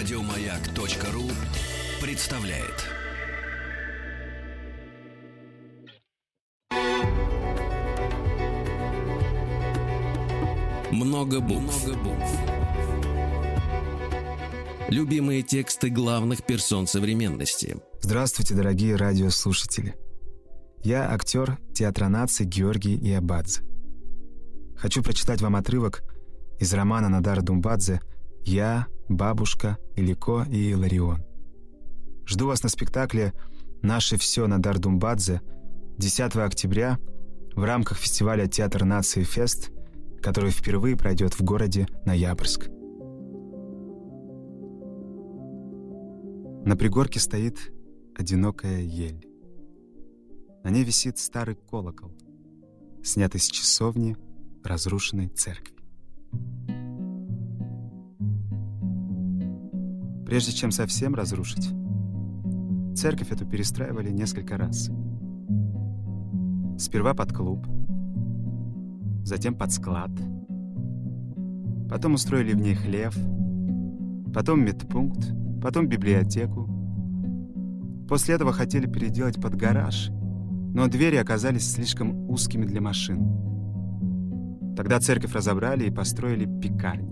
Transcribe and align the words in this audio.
Радиомаяк.ру 0.00 1.30
представляет. 2.00 2.86
Много 10.90 11.40
букв. 11.42 11.86
Любимые 14.88 15.42
тексты 15.42 15.90
главных 15.90 16.46
персон 16.46 16.86
современности. 16.86 17.76
Здравствуйте, 18.00 18.54
дорогие 18.54 18.96
радиослушатели. 18.96 19.96
Я 20.82 21.12
актер 21.12 21.58
театра 21.74 22.08
нации 22.08 22.44
Георгий 22.44 22.96
Иабадзе. 22.96 23.60
Хочу 24.78 25.02
прочитать 25.02 25.42
вам 25.42 25.56
отрывок 25.56 26.02
из 26.58 26.72
романа 26.72 27.10
Надара 27.10 27.42
Думбадзе 27.42 28.00
«Я, 28.46 28.86
бабушка, 29.10 29.76
Илико 29.96 30.46
и 30.50 30.70
Иларион». 30.70 31.22
Жду 32.26 32.46
вас 32.46 32.62
на 32.62 32.68
спектакле 32.68 33.34
«Наше 33.82 34.16
все» 34.16 34.46
Надар 34.46 34.78
Думбадзе 34.78 35.42
10 35.98 36.36
октября 36.36 36.98
в 37.54 37.64
рамках 37.64 37.98
фестиваля 37.98 38.46
«Театр 38.46 38.84
нации 38.84 39.22
Фест», 39.22 39.70
который 40.22 40.50
впервые 40.50 40.96
пройдет 40.96 41.34
в 41.34 41.42
городе 41.42 41.88
Ноябрьск. 42.06 42.68
На 46.64 46.76
пригорке 46.76 47.18
стоит 47.18 47.72
одинокая 48.14 48.80
ель. 48.80 49.26
На 50.62 50.70
ней 50.70 50.84
висит 50.84 51.18
старый 51.18 51.56
колокол, 51.56 52.12
снятый 53.02 53.40
с 53.40 53.48
часовни 53.48 54.16
разрушенной 54.62 55.28
церкви. 55.28 55.74
Прежде 60.30 60.52
чем 60.52 60.70
совсем 60.70 61.16
разрушить, 61.16 61.70
церковь 62.94 63.32
эту 63.32 63.44
перестраивали 63.44 64.10
несколько 64.10 64.56
раз. 64.56 64.88
Сперва 66.78 67.14
под 67.14 67.32
клуб, 67.32 67.66
затем 69.24 69.56
под 69.56 69.72
склад, 69.72 70.12
потом 71.88 72.14
устроили 72.14 72.52
в 72.52 72.60
ней 72.60 72.76
хлев, 72.76 73.18
потом 74.32 74.64
медпункт, 74.64 75.32
потом 75.60 75.88
библиотеку. 75.88 76.68
После 78.08 78.36
этого 78.36 78.52
хотели 78.52 78.86
переделать 78.86 79.42
под 79.42 79.56
гараж, 79.56 80.10
но 80.10 80.86
двери 80.86 81.16
оказались 81.16 81.72
слишком 81.72 82.30
узкими 82.30 82.66
для 82.66 82.80
машин. 82.80 84.76
Тогда 84.76 85.00
церковь 85.00 85.32
разобрали 85.32 85.88
и 85.88 85.90
построили 85.90 86.46
пекарню. 86.60 87.09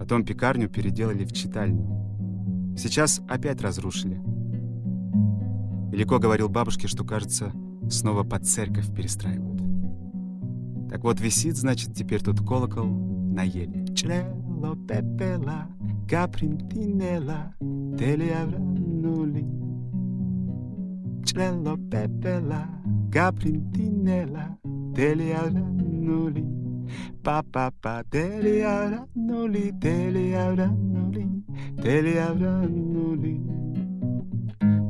Потом 0.00 0.24
пекарню 0.24 0.66
переделали 0.70 1.26
в 1.26 1.32
читальню. 1.32 2.74
Сейчас 2.74 3.20
опять 3.28 3.60
разрушили. 3.60 4.18
Велико 5.92 6.18
говорил 6.18 6.48
бабушке, 6.48 6.88
что, 6.88 7.04
кажется, 7.04 7.52
снова 7.90 8.24
под 8.24 8.46
церковь 8.46 8.94
перестраивают. 8.94 9.60
Так 10.88 11.04
вот, 11.04 11.20
висит, 11.20 11.58
значит, 11.58 11.94
теперь 11.94 12.22
тут 12.22 12.38
колокол 12.40 12.86
на 12.86 13.42
еле. 13.42 13.84
Чрело 13.94 14.74
пепела, 14.88 15.68
капринтинела, 16.08 17.52
телеавранули. 17.60 19.44
Чрело 21.26 21.76
пепела, 21.76 22.64
капринтинела, 23.12 24.56
телеавранули. 24.96 26.59
Па-па-па, 27.22 28.02
телеавранули, 28.10 29.72
телеавранули, 29.82 31.26
телеавранули. 31.82 33.40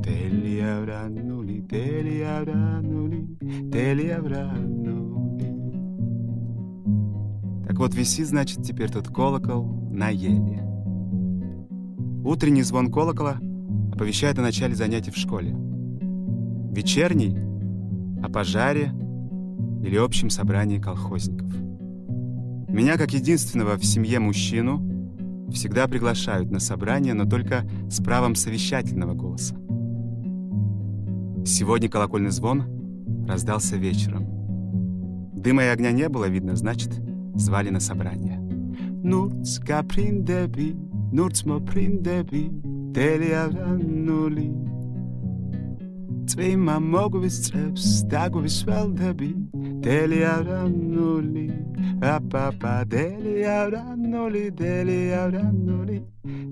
Телеавранули, 0.04 1.60
телеавранули, 1.70 3.26
телеавранули. 3.72 4.90
Так 7.66 7.78
вот, 7.78 7.94
висит, 7.94 8.26
значит, 8.26 8.62
теперь 8.62 8.90
тут 8.90 9.08
колокол 9.08 9.64
на 9.90 10.08
еле. 10.08 10.66
Утренний 12.24 12.62
звон 12.62 12.90
колокола 12.90 13.38
оповещает 13.92 14.38
о 14.38 14.42
начале 14.42 14.74
занятий 14.74 15.10
в 15.10 15.16
школе. 15.16 15.54
Вечерний— 16.72 17.36
о 18.22 18.28
пожаре 18.28 18.92
или 19.82 19.96
общем 19.96 20.30
собрании 20.30 20.78
колхозников. 20.78 21.59
Меня, 22.72 22.96
как 22.96 23.12
единственного 23.12 23.76
в 23.76 23.84
семье 23.84 24.20
мужчину, 24.20 24.80
всегда 25.52 25.88
приглашают 25.88 26.52
на 26.52 26.60
собрание, 26.60 27.14
но 27.14 27.24
только 27.24 27.68
с 27.90 28.00
правом 28.00 28.36
совещательного 28.36 29.14
голоса. 29.14 29.56
Сегодня 31.44 31.88
колокольный 31.88 32.30
звон 32.30 33.26
раздался 33.26 33.76
вечером. 33.76 34.26
Дыма 35.34 35.64
и 35.64 35.66
огня 35.66 35.90
не 35.90 36.08
было 36.08 36.26
видно, 36.26 36.54
значит, 36.54 36.92
звали 37.34 37.70
на 37.70 37.80
собрание. 37.80 38.38
Нурцка 38.38 39.82
приндеби, 39.82 40.76
нурцмо 41.12 41.58
приндеби, 41.58 42.50
телиавранули. 49.82 51.48
Цвима 52.00 52.20
моговис 52.20 52.58
црепс, 52.58 52.60
таговис 52.60 52.90
велдеби, 52.90 52.90
телиавранули. 52.98 53.00
Апапа, 53.00 53.04
телиавранули, 53.68 54.50
телиавранули, 55.60 56.04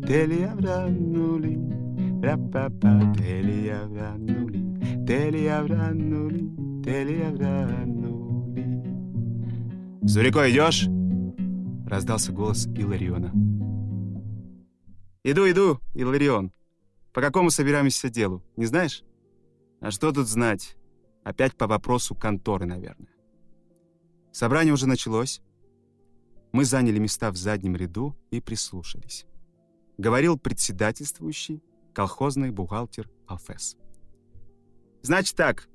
телиавранули. 0.06 1.88
Рапапа, 2.22 3.15
телиавранули, 3.17 4.61
телиавранули, 5.06 6.50
телиавранули. 6.84 8.65
«Зурико, 10.03 10.50
идешь?»— 10.50 10.88
раздался 11.87 12.33
голос 12.33 12.67
Илариона. 12.67 13.33
«Иду, 15.22 15.49
иду, 15.49 15.78
Иларион. 15.94 16.53
По 17.12 17.21
какому 17.21 17.50
собираемся 17.50 18.11
делу, 18.11 18.43
не 18.56 18.67
знаешь?» 18.67 19.05
«А 19.81 19.93
что 19.93 20.11
тут 20.11 20.27
знать? 20.27 20.77
Опять 21.22 21.56
по 21.56 21.69
вопросу 21.69 22.17
конторы, 22.17 22.67
наверное». 22.67 23.18
Собрание 24.38 24.72
уже 24.72 24.87
началось. 24.87 25.41
Мы 26.53 26.65
заняли 26.65 27.00
места 27.00 27.32
в 27.32 27.37
заднем 27.37 27.75
ряду 27.75 28.16
и 28.31 28.41
прислушались. 28.41 29.26
Говорил 29.97 30.38
председательствующий, 30.38 31.60
колхозный 31.93 32.53
бухгалтер 32.53 33.10
Алфес. 33.26 33.76
«Значит 35.03 35.34
так. 35.34 35.69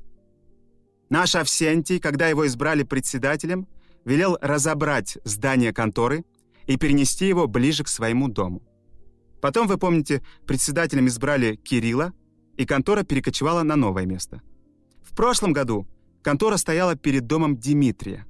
Наш 1.09 1.35
Авсентий, 1.35 2.00
когда 2.00 2.29
его 2.29 2.47
избрали 2.47 2.84
председателем, 2.84 3.68
велел 4.06 4.38
разобрать 4.40 5.18
здание 5.25 5.74
конторы 5.74 6.24
и 6.66 6.78
перенести 6.78 7.28
его 7.28 7.47
ближе 7.47 7.84
к 7.84 7.90
своему 7.90 8.30
дому. 8.30 8.63
Потом, 9.41 9.68
вы 9.68 9.78
помните, 9.78 10.24
председателем 10.47 11.07
избрали 11.07 11.57
Кирилла, 11.57 12.13
и 12.56 12.66
контора 12.66 13.03
перекочевала 13.03 13.63
на 13.63 13.75
новое 13.75 14.06
место. 14.06 14.41
В 15.01 15.13
прошлом 15.13 15.51
году 15.51 15.85
контора 16.22 16.56
стояла 16.56 16.95
перед 16.95 17.28
домом 17.28 17.57
Дмитрия. 17.57 18.25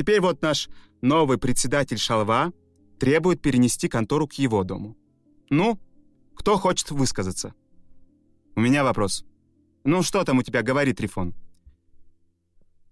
Теперь 0.00 0.22
вот 0.22 0.40
наш 0.40 0.70
новый 1.02 1.36
председатель 1.36 1.98
Шалва 1.98 2.54
требует 2.98 3.42
перенести 3.42 3.86
контору 3.86 4.26
к 4.26 4.32
его 4.32 4.64
дому. 4.64 4.96
Ну, 5.50 5.78
кто 6.34 6.56
хочет 6.56 6.90
высказаться? 6.90 7.52
У 8.56 8.60
меня 8.62 8.82
вопрос. 8.82 9.26
Ну, 9.84 10.02
что 10.02 10.24
там 10.24 10.38
у 10.38 10.42
тебя, 10.42 10.62
говорит 10.62 10.96
Трифон? 10.96 11.34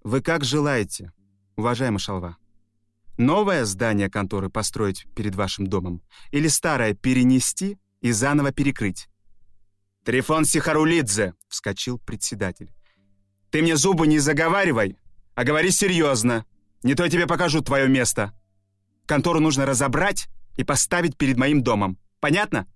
Вы 0.04 0.20
как 0.20 0.44
желаете, 0.44 1.14
уважаемый 1.56 1.98
Шалва? 1.98 2.36
Новое 3.16 3.64
здание 3.64 4.10
конторы 4.10 4.50
построить 4.50 5.06
перед 5.16 5.34
вашим 5.34 5.66
домом 5.66 6.02
или 6.31 6.49
старое 6.49 6.93
перенести 6.93 7.78
и 8.02 8.12
заново 8.12 8.52
перекрыть? 8.52 9.08
«Трифон 10.05 10.44
Сихарулидзе!»— 10.44 11.32
вскочил 11.49 11.99
председатель. 11.99 12.70
«Ты 13.50 13.62
мне 13.62 13.76
зубы 13.76 14.06
не 14.06 14.19
заговаривай, 14.19 14.99
а 15.34 15.44
говори 15.44 15.70
серьезно. 15.70 16.44
Не 16.82 16.94
то 16.94 17.04
я 17.04 17.10
тебе 17.10 17.26
покажу 17.26 17.60
твое 17.60 17.88
место. 17.88 18.32
Контору 19.06 19.40
нужно 19.40 19.66
разобрать 19.66 20.28
и 20.56 20.64
поставить 20.64 21.16
перед 21.16 21.36
моим 21.36 21.62
домом. 21.62 21.98
Понятно?» 22.20 22.66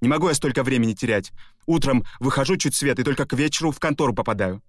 Не 0.00 0.08
могу 0.08 0.28
я 0.28 0.34
столько 0.34 0.62
времени 0.62 0.92
терять. 0.92 1.32
Утром 1.66 2.04
выхожу 2.20 2.56
чуть 2.56 2.74
свет 2.74 2.98
и 2.98 3.04
только 3.04 3.26
к 3.26 3.32
вечеру 3.32 3.72
в 3.72 3.80
контору 3.80 4.14
попадаю. 4.14 4.62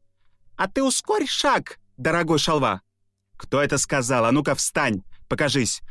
А 0.56 0.68
ты 0.68 0.84
ускорь 0.84 1.28
шаг, 1.28 1.80
дорогой 1.98 2.40
шалва. 2.40 2.82
Кто 3.38 3.62
это 3.62 3.78
сказал? 3.78 4.26
А 4.26 4.32
ну-ка 4.32 4.56
встань, 4.56 5.04
покажись. 5.28 5.82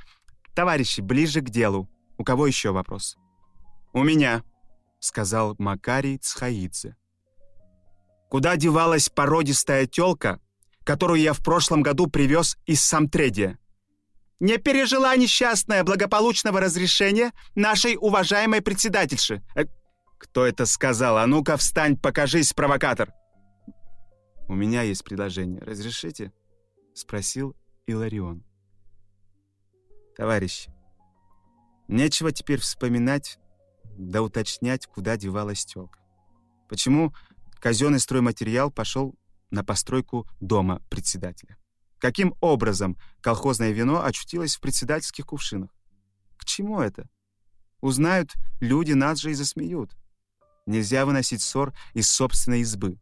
Товарищи, 0.54 1.00
ближе 1.00 1.40
к 1.40 1.50
делу. 1.50 1.88
У 2.19 2.24
кого 2.24 2.46
еще 2.46 2.72
вопрос? 2.72 3.16
У 3.92 4.02
меня, 4.02 4.42
сказал 4.98 5.54
Макарий 5.58 6.19
Цхаидзе. 6.19 6.96
Куда 8.28 8.56
девалась 8.56 9.08
породистая 9.08 9.86
тёлка, 9.86 10.40
которую 10.88 11.20
я 11.20 11.35
в 11.35 11.44
прошлом 11.44 11.82
году 11.82 12.06
привез 12.06 12.56
из 12.64 12.82
Самтредия? 12.82 13.58
не 14.40 14.56
пережила 14.56 15.14
несчастная 15.17 15.85
благополучного 15.85 16.61
разрешения 16.61 17.32
нашей 17.55 17.99
уважаемой 18.00 18.62
председательши. 18.62 19.43
Э, 19.55 19.64
кто 20.17 20.46
это 20.46 20.64
сказал? 20.64 21.19
А 21.19 21.26
ну-ка 21.26 21.58
встань, 21.58 21.99
покажись, 21.99 22.55
провокатор. 22.55 23.12
У 24.49 24.55
меня 24.55 24.81
есть 24.81 25.05
предложение. 25.05 25.61
Разрешите? 25.61 26.32
Спросил 26.94 27.55
Иларион. 27.87 28.43
Товарищи, 30.17 30.73
нечего 31.87 32.32
теперь 32.32 32.61
вспоминать 32.61 33.38
да 33.99 34.23
уточнять, 34.23 34.87
куда 34.87 35.19
девалась 35.19 35.67
тёлка. 35.67 35.99
Почему 36.69 37.12
казенный 37.61 38.00
стройматериал 38.00 38.70
пошел 38.70 39.14
на 39.50 39.64
постройку 39.64 40.26
дома 40.40 40.82
председателя? 40.88 41.56
Каким 41.98 42.34
образом 42.40 42.96
колхозное 43.20 43.70
вино 43.70 44.04
очутилось 44.04 44.56
в 44.56 44.60
председательских 44.60 45.26
кувшинах? 45.26 45.70
К 46.36 46.44
чему 46.44 46.80
это? 46.80 47.08
Узнают, 47.80 48.34
люди 48.60 48.92
нас 48.92 49.18
же 49.18 49.30
и 49.30 49.34
засмеют. 49.34 49.96
Нельзя 50.66 51.06
выносить 51.06 51.42
ссор 51.42 51.74
из 51.94 52.10
собственной 52.10 52.60
избы. 52.60 52.98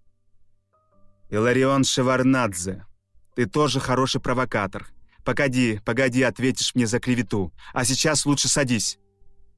Иларион 1.29 1.85
Шеварнадзе, 1.85 2.87
ты 3.35 3.47
тоже 3.47 3.81
хороший 3.81 4.21
провокатор. 4.21 4.87
Погоди, 5.25 5.81
погоди, 5.85 6.23
ответишь 6.23 6.75
мне 6.75 6.87
за 6.87 7.01
клевету. 7.01 7.53
А 7.75 7.85
сейчас 7.85 8.25
лучше 8.25 8.49
садись. 8.49 8.99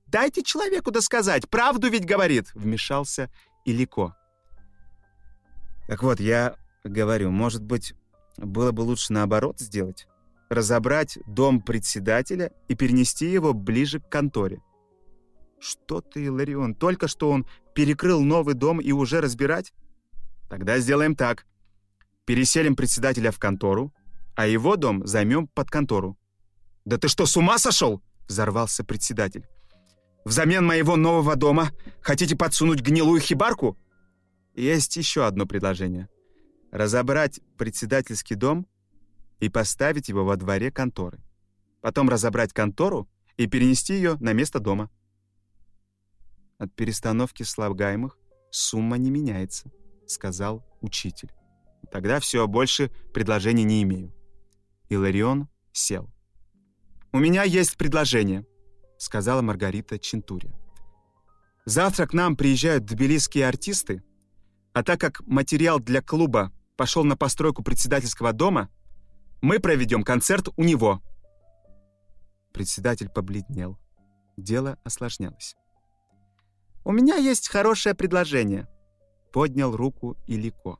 Дайте 0.07 0.43
человеку 0.43 0.91
досказать, 0.91 1.49
правду 1.51 1.91
ведь 1.91 2.07
говорит, 2.07 2.51
вмешался 2.55 3.31
Илико. 3.67 4.17
Так 5.87 6.03
вот, 6.03 6.19
я 6.21 6.57
говорю, 6.85 7.31
может 7.31 7.63
быть, 7.63 7.95
было 8.37 8.73
бы 8.73 8.83
лучше 8.83 9.13
наоборот 9.13 9.61
сделать? 9.61 10.07
Разобрать 10.49 11.19
дом 11.27 11.61
председателя 11.61 12.53
и 12.69 12.75
перенести 12.75 13.27
его 13.27 13.53
ближе 13.53 14.01
к 14.01 14.09
конторе. 14.09 14.63
Что 15.61 16.01
ты, 16.01 16.31
Ларион, 16.31 16.75
только 16.75 17.09
что 17.09 17.31
он 17.31 17.47
перекрыл 17.75 18.23
новый 18.23 18.55
дом 18.55 18.81
и 18.81 18.93
уже 18.93 19.21
разбирать? 19.21 19.75
Тогда 20.49 20.79
сделаем 20.79 21.17
так. 21.17 21.47
Переселим 22.25 22.77
председателя 22.77 23.31
в 23.31 23.39
контору, 23.39 23.93
а 24.37 24.47
его 24.47 24.77
дом 24.77 25.07
займем 25.07 25.49
под 25.49 25.69
контору. 25.71 26.17
«Да 26.85 26.97
ты 26.97 27.09
что, 27.09 27.27
с 27.27 27.37
ума 27.37 27.59
сошел?»— 27.59 28.03
взорвался 28.29 28.85
председатель. 28.85 29.47
«Взамен 30.25 30.65
моего 30.65 30.97
нового 30.97 31.37
дома 31.37 31.71
хотите 32.01 32.37
подсунуть 32.37 32.81
гнилую 32.81 33.21
хибарку?» 33.21 33.77
Есть 34.55 34.97
еще 34.97 35.27
одно 35.27 35.45
предложение 35.45 36.09
разобрать 36.71 37.41
председательский 37.57 38.37
дом 38.37 38.67
и 39.41 39.49
поставить 39.49 40.09
его 40.09 40.25
во 40.25 40.37
дворе 40.37 40.71
конторы. 40.71 41.21
Потом 41.81 42.09
разобрать 42.09 42.53
контору 42.53 43.09
и 43.37 43.47
перенести 43.47 43.95
ее 43.95 44.17
на 44.17 44.33
место 44.33 44.59
дома. 44.59 44.91
От 46.59 46.75
перестановки 46.75 47.45
слагаемых 47.45 48.19
сумма 48.51 48.99
не 48.99 49.11
меняется, 49.11 49.71
сказал 50.07 50.67
учитель. 50.81 51.31
Тогда 51.93 52.19
все, 52.21 52.47
больше 52.47 52.91
предложений 53.15 53.65
не 53.65 53.83
имею. 53.85 54.13
Иларион 54.89 55.49
сел. 55.73 56.11
«У 57.13 57.19
меня 57.19 57.45
есть 57.45 57.77
предложение»,— 57.77 58.45
сказала 58.99 59.41
Маргарита 59.41 59.99
Чентури. 59.99 60.51
«Завтра 61.65 62.07
к 62.07 62.13
нам 62.13 62.37
приезжают 62.37 62.85
тбилисские 62.85 63.47
артисты, 63.47 64.03
а 64.73 64.83
так 64.83 65.01
как 65.01 65.27
материал 65.27 65.79
для 65.79 66.03
клуба 66.03 66.53
пошел 66.79 67.05
на 67.05 67.17
постройку 67.17 67.63
председательского 67.63 68.33
дома, 68.33 68.71
мы 69.43 69.59
проведем 69.59 70.03
концерт 70.05 70.49
у 70.57 70.63
него». 70.63 71.03
Председатель 72.55 73.11
побледнел. 73.11 73.79
Дело 74.37 74.79
осложнялось. 74.85 75.57
«У 76.85 76.93
меня 76.93 77.17
есть 77.17 77.49
хорошее 77.49 77.95
предложение»,— 77.95 78.69
поднял 79.33 79.77
руку 79.77 80.17
Илико. 80.27 80.79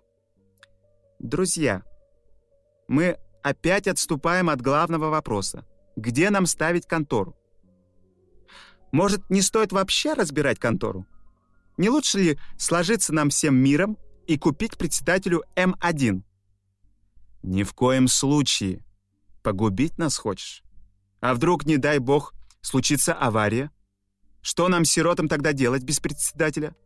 «Друзья, 1.19 1.83
мы 2.87 3.19
опять 3.43 3.89
отступаем 3.89 4.49
от 4.51 4.63
главного 4.63 5.11
вопроса. 5.11 5.67
Где 5.97 6.31
нам 6.31 6.47
ставить 6.47 6.87
контору? 6.87 7.37
Может, 8.93 9.29
не 9.31 9.43
стоит 9.43 9.73
вообще 9.73 10.15
разбирать 10.15 10.59
контору? 10.61 11.07
Не 11.77 11.91
лучше 11.91 12.19
ли 12.19 12.39
сложиться 12.57 13.13
нам 13.13 13.31
всем 13.31 13.57
миром 13.57 13.99
и 14.29 14.37
купить 14.37 14.77
председателю 14.77 15.43
М1. 15.57 16.23
Ни 17.43 17.63
в 17.63 17.73
коем 17.73 18.09
случае. 18.09 18.85
Погубить 19.43 19.97
нас 19.97 20.19
хочешь? 20.19 20.63
А 21.21 21.35
вдруг, 21.35 21.65
не 21.65 21.79
дай 21.79 21.99
бог, 21.99 22.35
случится 22.61 23.15
авария? 23.15 23.71
Что 24.43 24.69
нам, 24.69 24.85
сиротам, 24.85 25.29
тогда 25.29 25.55
делать 25.55 25.83
без 25.83 25.99
председателя? 25.99 26.77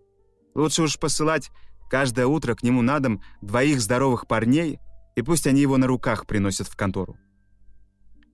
Лучше 0.54 0.82
уж 0.82 0.98
посылать 0.98 1.50
каждое 1.90 2.26
утро 2.26 2.54
к 2.54 2.62
нему 2.62 2.80
на 2.80 3.00
дом 3.00 3.20
двоих 3.42 3.80
здоровых 3.80 4.28
парней, 4.28 4.78
и 5.16 5.22
пусть 5.22 5.48
они 5.48 5.60
его 5.60 5.76
на 5.78 5.88
руках 5.88 6.26
приносят 6.26 6.68
в 6.68 6.76
контору. 6.76 7.16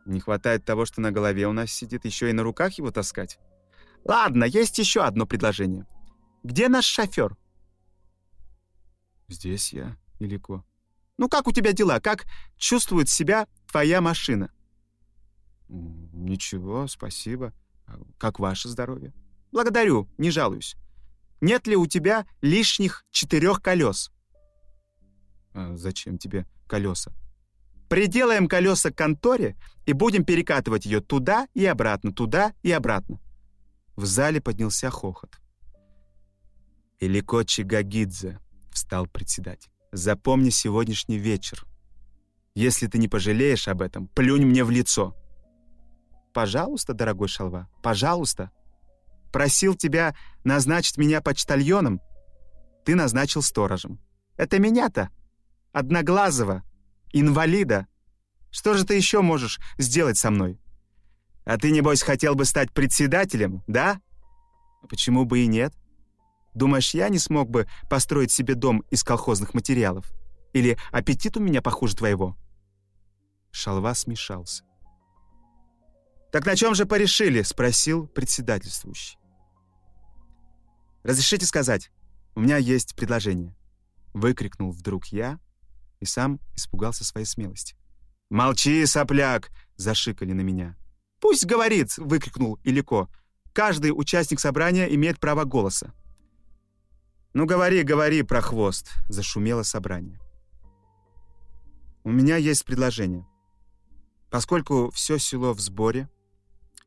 Не 0.05 0.21
хватает 0.21 0.67
того, 0.67 0.85
что 0.85 1.01
на 1.01 1.13
голове 1.13 1.47
у 1.47 1.53
нас 1.53 1.73
сидит, 1.73 2.05
еще 2.05 2.29
и 2.29 2.35
на 2.35 2.43
руках 2.43 2.75
его 2.75 2.91
таскать. 2.91 3.39
Ладно, 4.05 4.45
есть 4.45 4.79
еще 4.79 5.03
одно 5.03 5.27
предложение. 5.27 5.87
Где 6.45 6.69
наш 6.69 6.85
шофер? 6.85 7.37
«Здесь 9.29 9.73
я, 9.73 9.97
Илико». 10.19 10.65
«Ну 11.19 11.29
как 11.29 11.47
у 11.49 11.53
тебя 11.53 11.73
дела? 11.73 12.01
Как 12.01 12.27
чувствует 12.57 13.09
себя 13.09 13.47
твоя 13.71 14.01
машина?» 14.01 14.51
«Ничего, 15.69 16.87
спасибо. 16.87 17.53
А 17.87 17.99
как 18.19 18.39
ваше 18.39 18.69
здоровье?» 18.69 19.13
«Благодарю, 19.53 20.09
не 20.17 20.31
жалуюсь. 20.31 20.77
Нет 21.41 21.67
ли 21.67 21.77
у 21.77 21.87
тебя 21.87 22.27
лишних 22.41 23.05
четырех 23.11 23.61
колес?» 23.61 24.11
а 25.53 25.77
«Зачем 25.77 26.19
тебе 26.19 26.47
колеса?» 26.67 27.13
«Приделаем 27.89 28.49
колеса 28.49 28.91
к 28.91 28.97
конторе 28.97 29.57
и 29.87 29.93
будем 29.93 30.25
перекатывать 30.25 30.87
ее 30.87 31.01
туда 31.01 31.49
и 31.55 31.65
обратно, 31.67 32.13
туда 32.13 32.55
и 32.63 32.71
обратно». 32.71 33.21
В 33.97 34.05
зале 34.07 34.41
поднялся 34.41 34.91
хохот. 34.91 35.39
«Илико 37.01 37.45
Чигагидзе», 37.45 38.39
встал 38.79 39.07
председатель. 39.07 39.71
«Запомни 39.93 40.51
сегодняшний 40.51 41.19
вечер. 41.19 41.67
Если 42.55 42.87
ты 42.87 42.99
не 42.99 43.09
пожалеешь 43.09 43.69
об 43.69 43.83
этом, 43.83 44.07
плюнь 44.09 44.45
мне 44.45 44.65
в 44.65 44.71
лицо». 44.71 45.15
«Пожалуйста, 46.33 46.95
дорогой 46.95 47.29
Шалва, 47.29 47.69
пожалуйста. 47.83 48.51
Просил 49.33 49.75
тебя 49.75 50.15
назначить 50.45 50.97
меня 50.97 51.21
почтальоном. 51.21 52.01
Ты 52.85 52.95
назначил 52.95 53.43
сторожем. 53.43 54.01
Это 54.37 54.59
меня-то, 54.59 55.11
одноглазого, 55.73 56.63
инвалида. 57.13 57.87
Что 58.51 58.75
же 58.75 58.85
ты 58.85 58.95
еще 58.95 59.21
можешь 59.21 59.59
сделать 59.77 60.17
со 60.17 60.31
мной? 60.31 60.61
А 61.45 61.59
ты, 61.59 61.71
небось, 61.71 62.03
хотел 62.03 62.35
бы 62.35 62.45
стать 62.45 62.73
председателем, 62.73 63.65
да? 63.67 64.01
Почему 64.89 65.25
бы 65.25 65.41
и 65.41 65.47
нет?» 65.47 65.75
Думаешь, 66.59 66.93
я 66.93 67.09
не 67.09 67.21
смог 67.21 67.49
бы 67.49 67.69
построить 67.89 68.33
себе 68.33 68.57
дом 68.57 68.81
из 68.91 69.05
колхозных 69.05 69.55
материалов? 69.55 70.13
Или 70.53 70.77
аппетит 70.91 71.37
у 71.37 71.41
меня 71.41 71.63
похуже 71.63 71.95
твоего?» 71.95 72.37
Шалва 73.53 73.95
смешался. 73.95 74.65
«Так 76.33 76.47
на 76.47 76.57
чем 76.57 76.75
же 76.75 76.85
порешили?»— 76.85 77.43
спросил 77.43 78.09
председательствующий. 78.09 79.19
«Разрешите 81.05 81.47
сказать, 81.47 81.93
у 82.35 82.41
меня 82.41 82.57
есть 82.57 82.97
предложение». 82.97 83.55
Выкрикнул 84.13 84.73
вдруг 84.73 85.07
я 85.07 85.39
и 86.01 86.07
сам 86.07 86.41
испугался 86.57 87.05
своей 87.05 87.27
смелости. 87.27 87.77
«Молчи, 88.31 88.85
сопляк!»— 88.85 89.53
зашикали 89.77 90.33
на 90.33 90.41
меня. 90.41 90.77
«Пусть 91.21 91.47
говорит!»— 91.47 91.95
выкрикнул 91.99 92.59
Илико. 92.65 93.09
«Каждый 93.53 93.91
участник 93.91 94.41
собрания 94.41 94.87
имеет 94.87 95.21
право 95.21 95.45
голоса». 95.45 95.95
«Ну 97.35 97.45
говори, 97.45 97.83
говори 97.83 98.23
про 98.23 98.41
хвост»,— 98.41 98.91
зашумело 99.09 99.63
собрание. 99.63 100.19
«У 102.03 102.11
меня 102.11 102.37
есть 102.37 102.65
предложение. 102.65 103.27
Поскольку 104.31 104.91
все 104.91 105.19
село 105.19 105.53
в 105.53 105.61
сборе, 105.61 106.09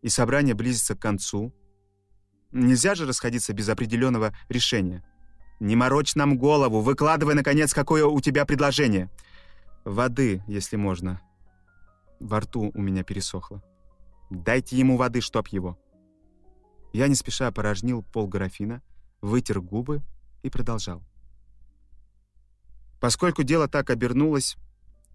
и 0.02 0.10
собрание 0.10 0.56
близится 0.56 0.96
к 0.96 1.00
концу, 1.00 1.54
нельзя 2.52 2.96
же 2.96 3.06
расходиться 3.06 3.54
без 3.54 3.70
определенного 3.70 4.36
решения. 4.50 5.04
Не 5.60 5.76
морочь 5.76 6.16
нам 6.16 6.40
голову, 6.40 6.82
выкладывай, 6.82 7.36
наконец, 7.36 7.72
какое 7.72 8.04
у 8.04 8.20
тебя 8.20 8.46
предложение. 8.46 9.12
Воды, 9.86 10.44
если 10.48 10.76
можно. 10.76 11.22
Во 12.20 12.40
рту 12.40 12.72
у 12.74 12.82
меня 12.82 13.04
пересохло. 13.04 13.64
Дайте 14.32 14.76
ему 14.76 14.98
воды, 14.98 15.22
чтоб 15.22 15.48
его». 15.50 15.78
Я 16.94 17.08
не 17.08 17.16
спеша 17.16 17.48
опорожнил 17.48 18.02
пол 18.02 18.28
графина, 18.28 18.82
вытер 19.22 19.62
губы 19.62 20.02
и 20.44 20.50
продолжал. 20.50 21.04
Поскольку 23.00 23.44
дело 23.44 23.68
так 23.68 23.90
обернулось, 23.90 24.58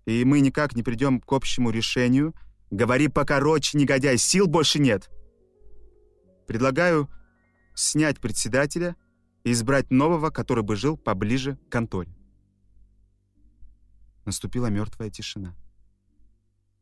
и 0.07 0.25
мы 0.25 0.41
никак 0.41 0.75
не 0.75 0.83
придем 0.83 1.21
к 1.21 1.33
общему 1.33 1.71
решению, 1.71 2.35
Говори 2.71 3.09
покороче, 3.09 3.79
негодяй, 3.79 4.19
сил 4.19 4.49
больше 4.49 4.81
нет. 4.81 5.09
Предлагаю 6.49 7.09
снять 7.75 8.21
председателя 8.21 8.97
и 9.45 9.53
избрать 9.53 9.91
нового, 9.91 10.31
который 10.31 10.65
бы 10.65 10.75
жил 10.75 10.97
поближе 10.97 11.57
к 11.57 11.69
конторе. 11.69 12.15
Наступила 14.25 14.67
мертвая 14.67 15.11
тишина. 15.11 15.55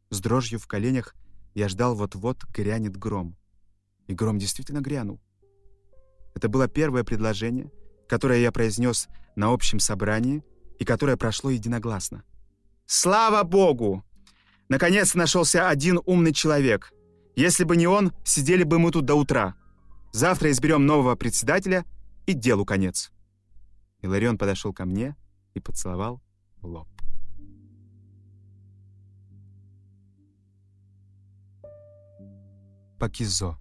С 0.09 0.21
дрожью 0.21 0.59
в 0.59 0.67
коленях 0.67 1.15
я 1.55 1.69
ждал 1.69 1.95
вот-вот 1.95 2.45
грянет 2.45 2.97
гром. 2.97 3.37
И 4.07 4.15
гром 4.15 4.39
действительно 4.39 4.81
грянул. 4.81 5.21
Это 6.35 6.49
было 6.49 6.67
первое 6.67 7.05
предложение, 7.05 7.71
которое 8.15 8.39
я 8.39 8.53
произнес 8.53 9.09
на 9.35 9.53
общем 9.53 9.81
собрании 9.81 10.45
и 10.79 10.85
которое 10.85 11.17
прошло 11.17 11.51
единогласно. 11.51 12.23
«Слава 12.87 13.43
Богу! 13.43 14.05
Наконец 14.69 15.17
нашелся 15.17 15.69
один 15.69 15.99
умный 16.07 16.33
человек. 16.33 16.93
Если 17.35 17.65
бы 17.65 17.77
не 17.77 17.89
он, 17.89 18.13
сидели 18.25 18.63
бы 18.63 18.79
мы 18.79 18.93
тут 18.93 19.05
до 19.05 19.17
утра. 19.17 19.57
Завтра 20.13 20.53
изберем 20.53 20.87
нового 20.87 21.17
председателя, 21.17 21.85
и 22.25 22.35
делу 22.35 22.65
конец». 22.65 23.11
Иларион 24.01 24.39
подошел 24.39 24.73
ко 24.73 24.85
мне 24.85 25.17
и 25.55 25.59
поцеловал 25.59 26.23
в 26.59 26.67
лоб. 26.67 26.89
Пакизо. 33.01 33.59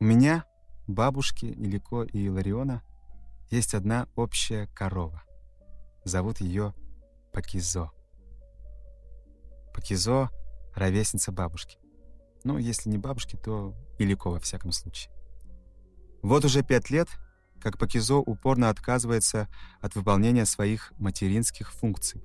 У 0.00 0.04
меня, 0.04 0.46
бабушки 0.88 1.44
Илико 1.46 2.02
и 2.02 2.26
Илариона, 2.26 2.82
есть 3.50 3.74
одна 3.74 4.08
общая 4.16 4.66
корова. 4.74 5.22
Зовут 6.04 6.40
ее 6.40 6.74
Пакизо. 7.32 7.90
Пакизо— 9.72 10.30
ровесница 10.74 11.30
бабушки. 11.30 11.78
Ну, 12.42 12.58
если 12.58 12.90
не 12.90 12.98
бабушки, 12.98 13.36
то 13.36 13.74
Илико 13.98 14.30
во 14.30 14.40
всяком 14.40 14.72
случае. 14.72 15.12
Вот 16.22 16.44
уже 16.44 16.62
пять 16.62 16.90
лет, 16.90 17.08
как 17.60 17.78
Пакизо 17.78 18.16
упорно 18.16 18.70
отказывается 18.70 19.48
от 19.80 19.94
выполнения 19.94 20.46
своих 20.46 20.92
материнских 20.98 21.72
функций. 21.72 22.24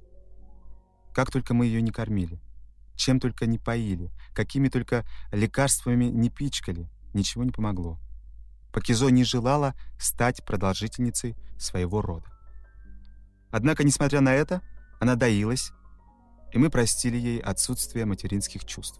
Как 1.13 1.29
только 1.29 1.53
мы 1.53 1.67
ее 1.67 1.82
не 1.82 1.91
кормили— 1.91 2.41
чем 2.96 3.20
только 3.20 3.46
не 3.46 3.58
поили, 3.58 4.12
какими 4.34 4.70
только 4.70 5.05
лекарствами 5.32 6.05
не 6.05 6.29
пичкали, 6.29 6.89
ничего 7.13 7.43
не 7.43 7.51
помогло. 7.51 8.00
Пакизо 8.74 9.10
не 9.10 9.24
желала 9.24 9.75
стать 10.00 10.44
продолжительницей 10.44 11.38
своего 11.60 12.01
рода. 12.01 12.25
Однако, 13.51 13.84
несмотря 13.84 14.20
на 14.20 14.34
это, 14.34 14.62
она 15.00 15.15
доилась, 15.15 15.72
и 16.51 16.58
мы 16.58 16.72
простили 16.72 17.18
ей 17.18 17.39
отсутствие 17.39 18.06
материнских 18.06 18.65
чувств. 18.65 19.00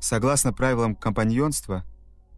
Согласно 0.00 0.52
правилам 0.52 0.96
компаньонства, 0.96 1.84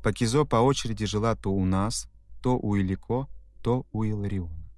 Пакизо 0.02 0.44
по 0.44 0.56
очереди 0.56 1.04
жила 1.06 1.34
то 1.34 1.50
у 1.50 1.64
нас, 1.64 2.08
то 2.40 2.56
у 2.56 2.76
Илико, 2.76 3.26
то 3.62 3.86
у 3.90 4.04
Илариона. 4.04 4.70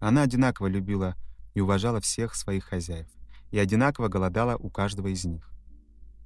Она 0.00 0.22
одинаково 0.22 0.68
любила 0.68 1.14
и 1.52 1.60
уважала 1.60 2.00
всех 2.00 2.34
своих 2.34 2.64
хозяев 2.64 3.08
и 3.50 3.58
одинаково 3.58 4.08
голодала 4.08 4.56
у 4.56 4.70
каждого 4.70 5.08
из 5.08 5.24
них. 5.24 5.50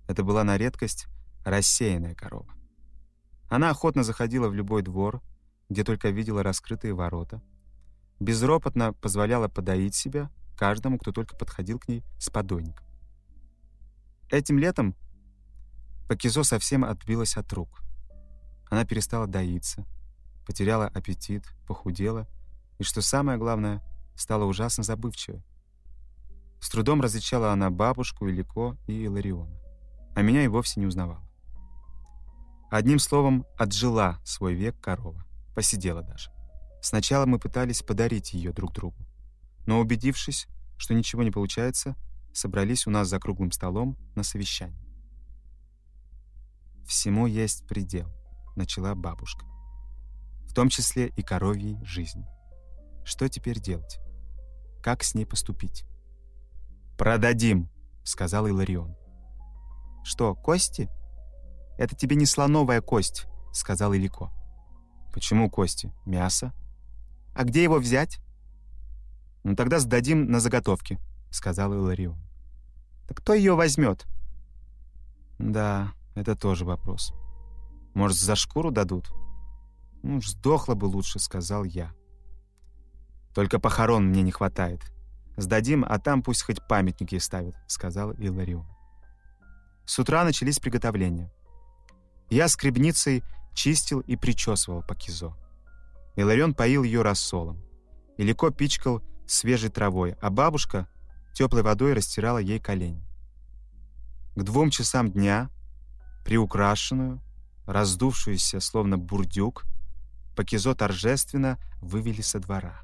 Это 0.07 0.23
была 0.23 0.45
на 0.45 0.57
редкость 0.57 1.07
рассеянная 1.45 2.15
корова. 2.15 2.58
Она 3.49 3.71
охотно 3.71 4.03
заходила 4.03 4.49
в 4.49 4.55
любой 4.55 4.83
двор, 4.83 5.23
где 5.69 5.85
только 5.85 6.11
видела 6.11 6.43
раскрытые 6.43 6.95
ворота, 6.95 7.43
безропотно 8.21 8.93
позволяла 8.93 9.49
подоить 9.49 9.95
себя 9.95 10.31
каждому, 10.57 10.99
кто 10.99 11.13
только 11.13 11.37
подходил 11.37 11.79
к 11.79 11.89
ней 11.89 12.03
с 12.19 12.31
подойником. 12.31 12.87
Этим 14.31 14.59
летом 14.59 14.95
Пакизо 16.09 16.43
совсем 16.43 16.85
отбилась 16.85 17.37
от 17.37 17.53
рук. 17.53 17.83
Она 18.71 18.87
перестала 18.87 19.27
доиться, 19.27 19.85
потеряла 20.47 20.87
аппетит, 20.87 21.45
похудела 21.67 22.27
и, 22.79 22.83
что 22.83 23.03
самое 23.03 23.37
главное, 23.37 23.83
стала 24.17 24.45
ужасно 24.45 24.83
забывчивой. 24.83 25.45
С 26.61 26.71
трудом 26.71 27.03
различала 27.03 27.53
она 27.53 27.71
бабушку, 27.71 28.27
Илико 28.27 28.77
и 28.87 29.05
Илариона. 29.05 29.55
А 30.17 30.23
меня 30.23 30.43
и 30.43 30.49
вовсе 30.49 30.81
не 30.81 30.87
узнавала. 30.87 31.28
Одним 32.71 32.99
словом, 32.99 33.47
отжила 33.57 34.21
свой 34.25 34.55
век 34.55 34.79
корова. 34.81 35.25
Посидела 35.55 36.03
даже. 36.03 36.31
Сначала 36.83 37.25
мы 37.25 37.39
пытались 37.39 37.83
подарить 37.83 38.35
ее 38.35 38.53
друг 38.53 38.73
другу. 38.73 39.07
Но 39.67 39.81
убедившись, 39.81 40.47
что 40.77 40.95
ничего 40.95 41.23
не 41.23 41.31
получается, 41.31 41.97
собрались 42.33 42.87
у 42.87 42.91
нас 42.91 43.09
за 43.09 43.19
круглым 43.19 43.53
столом 43.53 43.97
на 44.15 44.23
совещании. 44.23 44.87
«Всему 46.87 47.27
есть 47.27 47.67
предел»,— 47.67 48.11
начала 48.57 48.95
бабушка. 48.95 49.45
«В 50.47 50.55
том 50.55 50.69
числе 50.69 51.09
и 51.09 51.23
коровьей 51.23 51.83
жизни. 51.85 52.27
Что 53.05 53.29
теперь 53.29 53.61
делать? 53.61 53.99
Как 54.83 55.03
с 55.03 55.15
ней 55.15 55.27
поступить?» 55.27 55.85
«Продадим»,— 56.97 57.69
сказал 58.05 58.47
Иларион. 58.47 58.97
«Что, 60.05 60.35
кости?» 60.35 60.89
«Это 61.79 61.97
тебе 61.97 62.17
не 62.17 62.27
слоновая 62.27 62.83
кость»,— 62.83 63.27
сказал 63.53 63.95
Илико. 63.95 64.31
«Почему 65.15 65.49
кости? 65.49 65.93
Мясо?» 66.05 66.53
«А 67.35 67.45
где 67.45 67.63
его 67.63 67.79
взять?» 67.79 68.21
«Ну 69.45 69.57
тогда 69.57 69.79
сдадим 69.79 70.31
на 70.31 70.41
заготовки»,— 70.41 70.99
сказал 71.31 71.73
Иларион. 71.73 72.19
«Так 73.07 73.19
кто 73.19 73.33
ее 73.33 73.55
возьмет?» 73.55 74.07
«Да, 75.39 75.93
это 76.15 76.37
тоже 76.37 76.67
вопрос. 76.67 77.15
Может, 77.95 78.19
за 78.19 78.37
шкуру 78.37 78.71
дадут?» 78.71 79.11
«Ну, 80.03 80.21
сдохла 80.21 80.75
бы 80.75 80.85
лучше»,— 80.85 81.19
сказал 81.21 81.65
я. 81.65 81.95
«Только 83.35 83.59
похорон 83.59 84.09
мне 84.09 84.23
не 84.23 84.33
хватает», 84.33 84.93
Сдадим, 85.39 85.85
а 85.89 86.01
там 86.01 86.21
пусть 86.21 86.43
хоть 86.43 86.67
памятники 86.67 87.17
ставят»,— 87.19 87.55
сказал 87.69 88.11
Иларион. 88.11 88.67
С 89.87 89.97
утра 90.01 90.25
начались 90.25 90.59
приготовления. 90.59 91.33
Я 92.31 92.49
скребницей 92.49 93.25
чистил 93.55 94.01
и 94.01 94.17
причесывал 94.17 94.83
Пакизо. 94.83 95.35
Иларион 96.17 96.55
поил 96.55 96.83
ее 96.83 97.03
рассолом. 97.03 97.63
Илико 98.17 98.51
пичкал 98.51 99.03
свежей 99.27 99.71
травой, 99.71 100.17
а 100.21 100.31
бабушка 100.31 100.89
теплой 101.35 101.63
водой 101.63 101.93
растирала 101.93 102.39
ей 102.39 102.59
колени. 102.59 103.05
К 104.35 104.43
двум 104.43 104.71
часам 104.71 105.11
дня, 105.11 105.51
приукрашенную, 106.25 107.21
раздувшуюся, 107.67 108.61
словно 108.61 108.99
бурдюк, 108.99 109.65
Пакизо 110.37 110.75
торжественно 110.75 111.59
вывели 111.81 112.21
со 112.21 112.39
двора. 112.39 112.83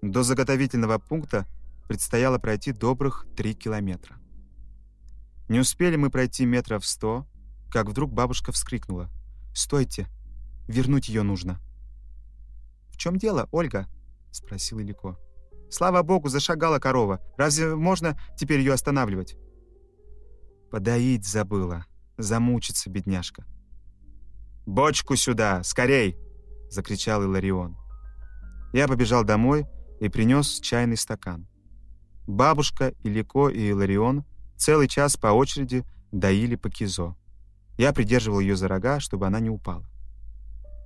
До 0.00 0.22
заготовительного 0.22 0.98
пункта 0.98 1.46
предстояло 1.88 2.38
пройти 2.38 2.72
добрых 2.72 3.26
три 3.36 3.54
километра. 3.54 4.16
Не 5.48 5.58
успели 5.60 5.96
мы 5.96 6.10
пройти 6.10 6.46
метров 6.46 6.86
сто, 6.86 7.26
как 7.72 7.88
вдруг 7.88 8.12
бабушка 8.12 8.52
вскрикнула. 8.52 9.08
«Стойте! 9.54 10.06
Вернуть 10.68 11.08
ее 11.08 11.22
нужно!» 11.22 11.58
«В 12.90 12.98
чем 12.98 13.16
дело, 13.16 13.48
Ольга?»— 13.50 13.88
спросил 14.30 14.78
Илико. 14.78 15.18
«Слава 15.70 16.02
богу, 16.02 16.28
зашагала 16.28 16.78
корова. 16.78 17.20
Разве 17.38 17.74
можно 17.74 18.18
теперь 18.36 18.60
ее 18.60 18.74
останавливать?» 18.74 19.36
«Подоить 20.70 21.26
забыла. 21.26 21.86
Замучится, 22.18 22.90
бедняжка». 22.90 23.46
«Бочку 24.66 25.16
сюда! 25.16 25.62
Скорей!»— 25.64 26.18
закричал 26.70 27.22
Иларион. 27.22 27.76
Я 28.74 28.86
побежал 28.86 29.24
домой 29.24 29.66
и 29.98 30.10
принес 30.10 30.60
чайный 30.60 30.98
стакан. 30.98 31.48
Бабушка, 32.26 32.92
Илико 33.02 33.48
и 33.48 33.70
Иларион 33.70 34.24
целый 34.56 34.88
час 34.88 35.16
по 35.16 35.28
очереди 35.28 35.84
доили 36.12 36.56
по 36.56 36.68
кизо. 36.70 37.16
Я 37.78 37.92
придерживал 37.92 38.40
ее 38.40 38.56
за 38.56 38.68
рога, 38.68 39.00
чтобы 39.00 39.26
она 39.26 39.40
не 39.40 39.50
упала. 39.50 39.84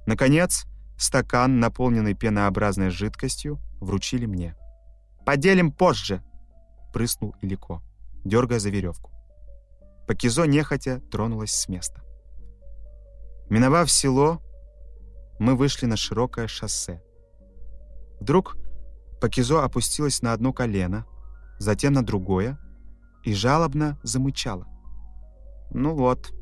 Наконец, 0.06 0.66
стакан, 0.96 1.60
наполненный 1.60 2.14
пенообразной 2.14 2.90
жидкостью, 2.90 3.60
вручили 3.80 4.26
мне. 4.26 4.56
«Поделим 5.24 5.72
позже!»— 5.72 6.22
прыснул 6.92 7.34
Илико, 7.42 7.82
дергая 8.24 8.60
за 8.60 8.70
веревку. 8.70 9.10
Пакизо 10.06 10.44
нехотя 10.44 11.00
тронулась 11.10 11.52
с 11.52 11.68
места. 11.68 12.02
Миновав 13.50 13.90
село, 13.90 14.40
мы 15.38 15.56
вышли 15.56 15.86
на 15.86 15.96
широкое 15.96 16.46
шоссе. 16.46 17.02
Вдруг 18.20 18.56
Пакизо 19.20 19.64
опустилась 19.64 20.22
на 20.22 20.32
одно 20.32 20.52
колено, 20.52 21.06
затем 21.58 21.92
на 21.94 22.04
другое 22.04 22.58
и 23.24 23.34
жалобно 23.34 23.98
замычала. 24.02 24.66
«Ну 25.70 25.94
вот, 25.94 26.32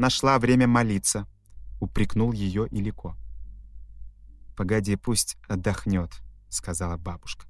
нашла 0.00 0.38
время 0.38 0.66
молиться»,— 0.66 1.28
упрекнул 1.80 2.32
ее 2.32 2.66
Илико. 2.68 3.16
«Погоди, 4.56 4.96
пусть 4.96 5.36
отдохнет»,— 5.48 6.10
сказала 6.48 6.96
бабушка. 6.96 7.46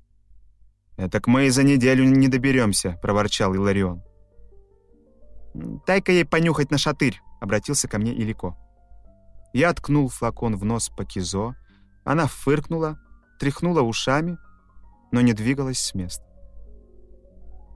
«Этак 0.96 1.26
мы 1.26 1.46
и 1.46 1.50
за 1.50 1.62
неделю 1.62 2.04
не 2.04 2.28
доберемся»,— 2.28 2.98
проворчал 3.02 3.54
Иларион. 3.54 4.02
«Дай-ка 5.86 6.12
ей 6.12 6.24
понюхать 6.24 6.70
на 6.70 6.78
шатырь»,— 6.78 7.20
обратился 7.40 7.88
ко 7.88 7.98
мне 7.98 8.12
Илико. 8.12 8.56
Я 9.52 9.72
ткнул 9.72 10.08
флакон 10.08 10.56
в 10.56 10.64
нос 10.64 10.90
Пакизо, 10.90 11.56
она 12.04 12.26
фыркнула, 12.26 12.98
тряхнула 13.38 13.82
ушами, 13.82 14.38
но 15.12 15.20
не 15.20 15.32
двигалась 15.32 15.78
с 15.78 15.94
места. 15.94 16.24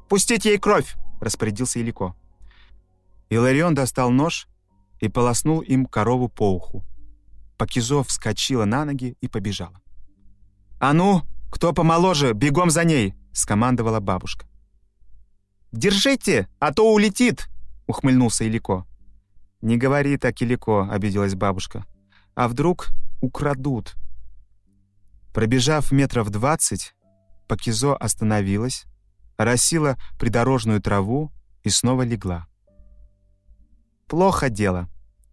«Пустить 0.08 0.44
ей 0.44 0.58
кровь!»— 0.58 0.94
распорядился 1.20 1.78
Илико. 1.78 2.14
Иларион 3.30 3.74
достал 3.74 4.10
нож 4.10 4.48
и 5.00 5.08
полоснул 5.08 5.60
им 5.60 5.86
корову 5.86 6.28
по 6.28 6.52
уху. 6.54 6.84
Пакизо 7.56 8.02
вскочила 8.02 8.64
на 8.64 8.84
ноги 8.84 9.16
и 9.20 9.28
побежала. 9.28 9.80
«А 10.80 10.92
ну, 10.92 11.22
кто 11.50 11.72
помоложе, 11.72 12.32
бегом 12.32 12.70
за 12.70 12.84
ней!»— 12.84 13.14
скомандовала 13.32 14.00
бабушка. 14.00 14.46
«Держите, 15.72 16.48
а 16.58 16.72
то 16.72 16.92
улетит!»— 16.92 17.48
ухмыльнулся 17.86 18.44
Илико. 18.44 18.86
«Не 19.60 19.76
говори 19.76 20.16
так, 20.16 20.40
Илико»,— 20.42 20.88
обиделась 20.90 21.34
бабушка. 21.34 21.84
«А 22.34 22.48
вдруг 22.48 22.88
украдут?» 23.20 23.94
Пробежав 25.32 25.90
метров 25.90 26.30
двадцать, 26.30 26.94
Пакизо 27.48 27.94
остановилась, 27.96 28.84
росила 29.36 29.96
придорожную 30.18 30.80
траву 30.80 31.32
и 31.62 31.70
снова 31.70 32.02
легла. 32.02 32.46
«Плохо 34.06 34.50
дело. 34.50 34.88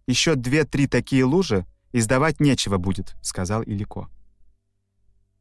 Еще 0.06 0.34
две-три 0.34 0.86
такие 0.86 1.24
лужи, 1.24 1.66
и 1.92 2.00
сдавать 2.00 2.40
нечего 2.40 2.78
будет»,— 2.78 3.16
сказал 3.22 3.62
Илико. 3.62 4.08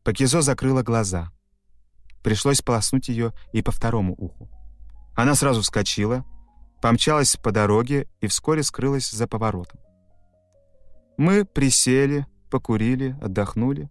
Пакизо 0.04 0.42
закрыла 0.42 0.84
глаза. 0.84 1.32
Пришлось 2.24 2.62
полоснуть 2.62 3.08
ее 3.08 3.34
и 3.54 3.62
по 3.62 3.72
второму 3.72 4.14
уху. 4.18 4.50
Она 5.16 5.36
сразу 5.36 5.62
вскочила, 5.62 6.26
помчалась 6.82 7.36
по 7.36 7.52
дороге 7.52 8.08
и 8.20 8.28
вскоре 8.28 8.64
скрылась 8.64 9.10
за 9.12 9.28
поворотом. 9.28 9.80
Мы 11.18 11.46
присели, 11.46 12.26
покурили, 12.50 13.18
отдохнули 13.22 13.90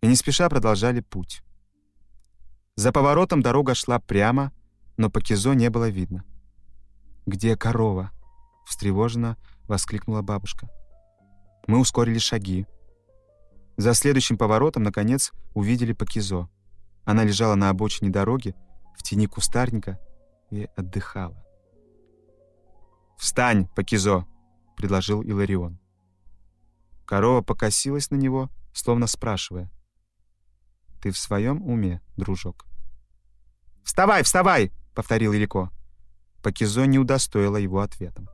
и 0.00 0.06
не 0.06 0.16
спеша 0.16 0.48
продолжали 0.48 1.00
путь. 1.00 1.42
За 2.74 2.92
поворотом 2.92 3.42
дорога 3.42 3.74
шла 3.74 3.98
прямо, 3.98 4.52
но 4.96 5.10
по 5.10 5.20
Кизо 5.20 5.52
не 5.52 5.70
было 5.70 5.88
видно. 5.88 6.24
«Где 7.26 7.56
корова?»— 7.56 8.10
встревоженно 8.64 9.36
воскликнула 9.68 10.22
бабушка. 10.22 10.68
Мы 11.66 11.78
ускорили 11.78 12.18
шаги. 12.18 12.66
За 13.76 13.94
следующим 13.94 14.36
поворотом, 14.36 14.82
наконец, 14.82 15.32
увидели 15.54 15.92
Пакизо. 15.92 16.48
Она 17.04 17.24
лежала 17.24 17.54
на 17.54 17.70
обочине 17.70 18.10
дороги, 18.10 18.54
в 18.96 19.02
тени 19.02 19.26
кустарника, 19.26 19.98
и 20.50 20.68
отдыхала. 20.76 21.42
«Встань, 23.16 23.68
Пакизо!»— 23.74 24.26
предложил 24.76 25.22
Иларион. 25.22 25.78
Корова 27.06 27.40
покосилась 27.42 28.10
на 28.10 28.16
него, 28.16 28.50
словно 28.72 29.06
спрашивая. 29.06 29.70
«Ты 31.00 31.10
в 31.10 31.18
своем 31.18 31.62
уме, 31.62 32.00
дружок?» 32.16 32.66
«Вставай, 33.84 34.22
вставай!»— 34.22 34.72
повторил 34.94 35.32
Илико. 35.32 35.70
Пакизо 36.42 36.84
не 36.86 36.98
удостоила 36.98 37.56
его 37.56 37.80
ответом. 37.80 38.28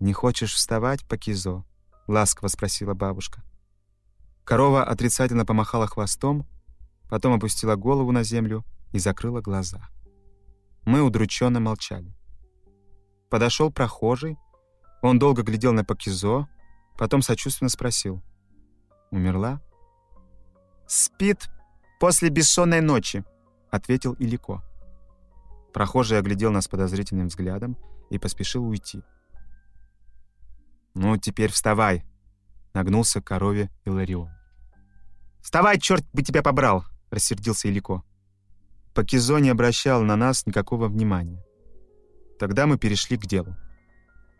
«Не 0.00 0.12
хочешь 0.12 0.54
вставать, 0.54 1.06
Пакизо?»— 1.06 1.64
ласково 2.06 2.48
спросила 2.48 2.94
бабушка. 2.94 3.42
Корова 4.44 4.84
отрицательно 4.84 5.46
помахала 5.46 5.86
хвостом, 5.86 6.46
потом 7.08 7.32
опустила 7.32 7.76
голову 7.76 8.12
на 8.12 8.22
землю 8.22 8.64
и 8.92 8.98
закрыла 8.98 9.40
глаза. 9.40 9.88
Мы 10.84 11.02
удрученно 11.02 11.60
молчали. 11.60 12.14
Подошел 13.30 13.72
прохожий, 13.72 14.36
он 15.02 15.18
долго 15.18 15.42
глядел 15.42 15.72
на 15.72 15.84
Пакизо, 15.84 16.46
потом 16.98 17.22
сочувственно 17.22 17.70
спросил. 17.70 18.22
«Умерла?» 19.10 19.60
«Спит 20.86 21.48
после 21.98 22.28
бессонной 22.28 22.80
ночи»,— 22.80 23.24
ответил 23.70 24.14
Илико. 24.14 24.62
Прохожий 25.72 26.18
оглядел 26.18 26.52
нас 26.52 26.68
подозрительным 26.68 27.28
взглядом 27.28 27.76
и 28.10 28.18
поспешил 28.18 28.64
уйти. 28.64 29.02
«Ну, 30.94 31.16
теперь 31.16 31.50
вставай!»— 31.50 32.04
нагнулся 32.74 33.20
к 33.20 33.24
корове 33.24 33.70
Иларион. 33.84 34.30
«Вставай, 35.42 35.78
черт 35.78 36.04
бы 36.12 36.22
тебя 36.22 36.42
побрал!»— 36.42 36.84
рассердился 37.10 37.68
Илико. 37.68 38.02
Пакизо 38.94 39.38
не 39.38 39.50
обращал 39.50 40.02
на 40.02 40.16
нас 40.16 40.46
никакого 40.46 40.88
внимания. 40.88 41.44
Тогда 42.38 42.66
мы 42.66 42.78
перешли 42.78 43.16
к 43.16 43.26
делу. 43.26 43.56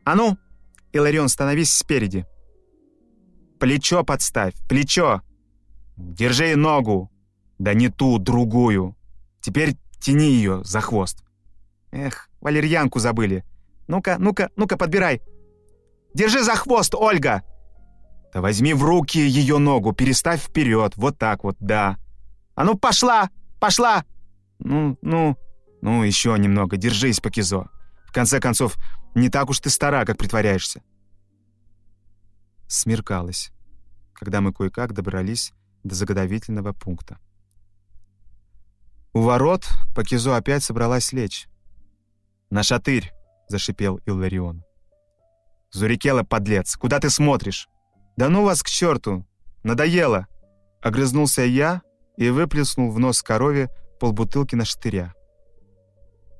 «А 0.05 0.15
ну, 0.15 0.39
Иларион, 0.93 1.29
становись 1.29 1.75
спереди!» 1.75 2.25
«Плечо 3.59 4.05
подставь, 4.05 4.55
плечо!» 4.69 5.23
«Держи 5.97 6.57
ногу!» 6.57 7.11
«Да 7.59 7.75
не 7.75 7.89
ту, 7.89 8.19
другую!» 8.19 8.97
«Теперь 9.41 9.77
тяни 10.01 10.33
ее 10.33 10.63
за 10.65 10.81
хвост!» 10.81 11.25
«Эх, 11.93 12.29
валерьянку 12.41 12.99
забыли! 12.99 13.45
Ну-ка, 13.87 14.17
ну-ка, 14.19 14.51
ну-ка, 14.57 14.77
подбирай!» 14.77 15.21
Держи 16.15 16.43
за 16.43 16.55
хвост, 16.55 16.95
Ольга!» 16.95 17.43
«Да 18.33 18.41
возьми 18.41 18.73
в 18.75 18.83
руки 18.83 19.19
ее 19.19 19.59
ногу, 19.59 19.93
переставь 19.93 20.43
вперед, 20.43 20.97
вот 20.97 21.19
так 21.19 21.45
вот, 21.45 21.57
да. 21.61 21.99
А 22.55 22.65
ну, 22.65 22.77
пошла, 22.77 23.31
пошла!» 23.61 24.05
«Ну, 24.61 24.97
ну, 25.03 25.37
ну, 25.83 26.03
еще 26.05 26.37
немного, 26.39 26.77
держись, 26.77 27.21
Пакизо. 27.21 27.69
В 28.07 28.13
конце 28.13 28.41
концов, 28.41 28.77
не 29.15 29.29
так 29.29 29.51
уж 29.51 29.61
ты 29.61 29.71
стара, 29.71 30.05
как 30.05 30.17
притворяешься». 30.17 30.83
Смеркалось, 32.67 33.53
когда 34.15 34.41
мы 34.41 34.53
кое-как 34.53 34.95
добрались 34.95 35.53
до 35.83 35.95
заготовительного 35.95 36.73
пункта. 36.73 37.19
У 39.13 39.21
ворот 39.21 39.69
Пакизо 39.95 40.37
опять 40.37 40.65
собралась 40.65 41.13
лечь. 41.13 41.47
«На 42.51 42.63
шатырь!»— 42.63 43.13
зашипел 43.49 44.01
Илларион. 44.07 44.65
«Зурикела, 45.75 46.23
подлец, 46.23 46.77
куда 46.77 47.01
ты 47.01 47.11
смотришь?» 47.11 47.69
«Да 48.17 48.29
ну 48.29 48.45
вас 48.45 48.63
к 48.63 48.69
черту! 48.69 49.27
Надоело!» 49.65 50.29
Огрызнулся 50.81 51.43
я 51.43 51.83
и 52.17 52.31
выплеснул 52.31 52.93
в 52.93 53.01
нос 53.01 53.25
корове 53.25 53.71
полбутылки 53.99 54.55
на 54.55 54.65
штыря. 54.65 55.15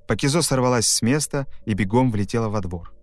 Пакизо 0.07 0.41
сорвалась 0.41 0.87
с 0.87 1.03
места 1.03 1.49
и 1.67 1.75
бегом 1.75 2.13
влетела 2.13 2.49
во 2.49 2.61
двор. 2.61 2.95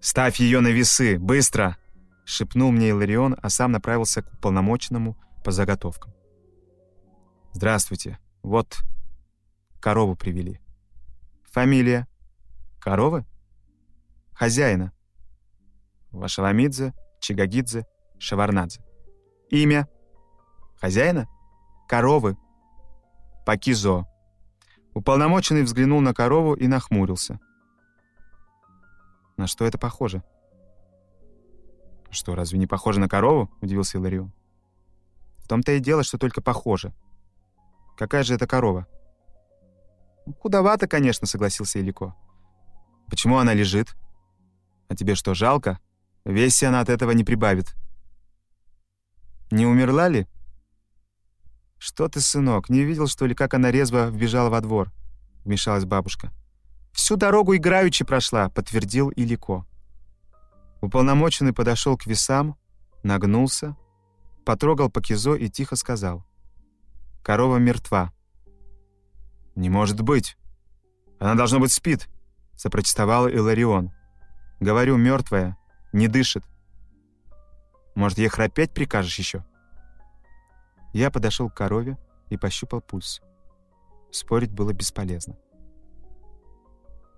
«Ставь 0.00 0.38
ее 0.38 0.60
на 0.60 0.68
весы, 0.68 1.18
быстро!»— 1.18 1.78
шепнул 2.26 2.70
мне 2.70 2.90
Иларион, 2.90 3.34
а 3.40 3.48
сам 3.48 3.72
направился 3.72 4.20
к 4.20 4.34
уполномоченному 4.34 5.16
по 5.42 5.50
заготовкам. 5.50 6.12
«Здравствуйте. 7.52 8.18
Вот, 8.42 8.80
корову 9.80 10.14
привели. 10.14 10.60
Фамилия? 11.44 12.06
Коровы? 12.80 13.24
Хозяина?» 14.34 14.92
Вашаламидзе, 16.12 16.94
Чигагидзе, 17.20 17.86
Шаварнадзе. 18.18 18.80
Имя? 19.50 19.88
Хозяина? 20.80 21.26
Коровы. 21.88 22.36
Пакизо. 23.46 24.06
Уполномоченный 24.94 25.62
взглянул 25.62 26.00
на 26.00 26.12
корову 26.12 26.54
и 26.54 26.66
нахмурился. 26.66 27.38
На 29.36 29.46
что 29.46 29.64
это 29.64 29.78
похоже? 29.78 30.22
Что, 32.10 32.34
разве 32.34 32.58
не 32.58 32.66
похоже 32.66 33.00
на 33.00 33.08
корову? 33.08 33.50
Удивился 33.62 33.98
Иларион. 33.98 34.32
В 35.38 35.48
том-то 35.48 35.72
и 35.72 35.80
дело, 35.80 36.02
что 36.02 36.18
только 36.18 36.42
похоже. 36.42 36.92
Какая 37.96 38.22
же 38.22 38.34
это 38.34 38.46
корова? 38.46 38.86
Худовато, 40.40 40.86
конечно, 40.86 41.26
согласился 41.26 41.78
Илико. 41.78 42.14
Почему 43.08 43.38
она 43.38 43.54
лежит? 43.54 43.96
А 44.88 44.94
тебе 44.94 45.14
что, 45.14 45.34
жалко? 45.34 45.80
Весе 46.24 46.68
она 46.68 46.80
от 46.80 46.88
этого 46.88 47.10
не 47.12 47.24
прибавит. 47.24 47.74
Не 49.50 49.66
умерла 49.66 50.08
ли? 50.08 50.26
Что 51.78 52.08
ты, 52.08 52.20
сынок, 52.20 52.68
не 52.68 52.84
видел, 52.84 53.08
что 53.08 53.26
ли, 53.26 53.34
как 53.34 53.54
она 53.54 53.70
резво 53.70 54.08
вбежала 54.08 54.48
во 54.50 54.60
двор? 54.60 54.92
Вмешалась 55.44 55.84
бабушка. 55.84 56.32
Всю 56.92 57.16
дорогу 57.16 57.56
играючи 57.56 58.04
прошла, 58.04 58.48
подтвердил 58.48 59.10
Илико. 59.10 59.66
Уполномоченный 60.80 61.52
подошел 61.52 61.96
к 61.96 62.06
весам, 62.06 62.56
нагнулся, 63.02 63.76
потрогал 64.44 64.90
Пакизо 64.90 65.34
и 65.34 65.48
тихо 65.48 65.76
сказал. 65.76 66.24
«Корова 67.22 67.56
мертва». 67.58 68.12
«Не 69.54 69.68
может 69.68 70.00
быть! 70.00 70.36
Она, 71.20 71.34
должно 71.34 71.60
быть, 71.60 71.72
спит!»— 71.72 72.08
запротестовал 72.54 73.28
Иларион. 73.28 73.92
«Говорю, 74.60 74.96
мертвая. 74.96 75.56
Не 75.92 76.08
дышит. 76.08 76.44
Может, 77.94 78.18
ей 78.18 78.28
храпеть 78.28 78.72
прикажешь 78.72 79.18
еще?» 79.18 79.44
Я 80.92 81.10
подошел 81.10 81.48
к 81.50 81.54
корове 81.54 81.98
и 82.30 82.36
пощупал 82.36 82.80
пульс. 82.80 83.20
Спорить 84.10 84.52
было 84.52 84.72
бесполезно. 84.72 85.36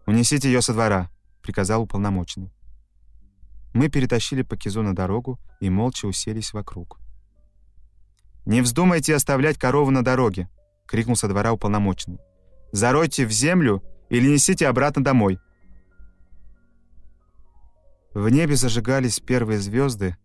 «Унесите 0.06 0.48
ее 0.48 0.62
со 0.62 0.72
двора»,— 0.72 1.10
приказал 1.42 1.82
уполномоченный. 1.82 2.52
Мы 3.72 3.88
перетащили 3.88 4.42
Пакизу 4.42 4.82
на 4.82 4.94
дорогу 4.94 5.40
и 5.60 5.70
молча 5.70 6.06
уселись 6.06 6.52
вокруг. 6.52 7.00
«Не 8.46 8.60
вздумайте 8.60 9.14
оставлять 9.14 9.58
корову 9.58 9.90
на 9.90 10.04
дороге!»— 10.04 10.48
крикнул 10.86 11.16
со 11.16 11.28
двора 11.28 11.52
уполномоченный. 11.52 12.18
«Заройте 12.72 13.26
в 13.26 13.32
землю 13.32 13.82
или 14.10 14.28
несите 14.28 14.68
обратно 14.68 15.02
домой!» 15.02 15.38
В 18.14 18.28
небе 18.28 18.54
зажигались 18.54 19.18
первые 19.18 19.58
звезды, 19.58 20.16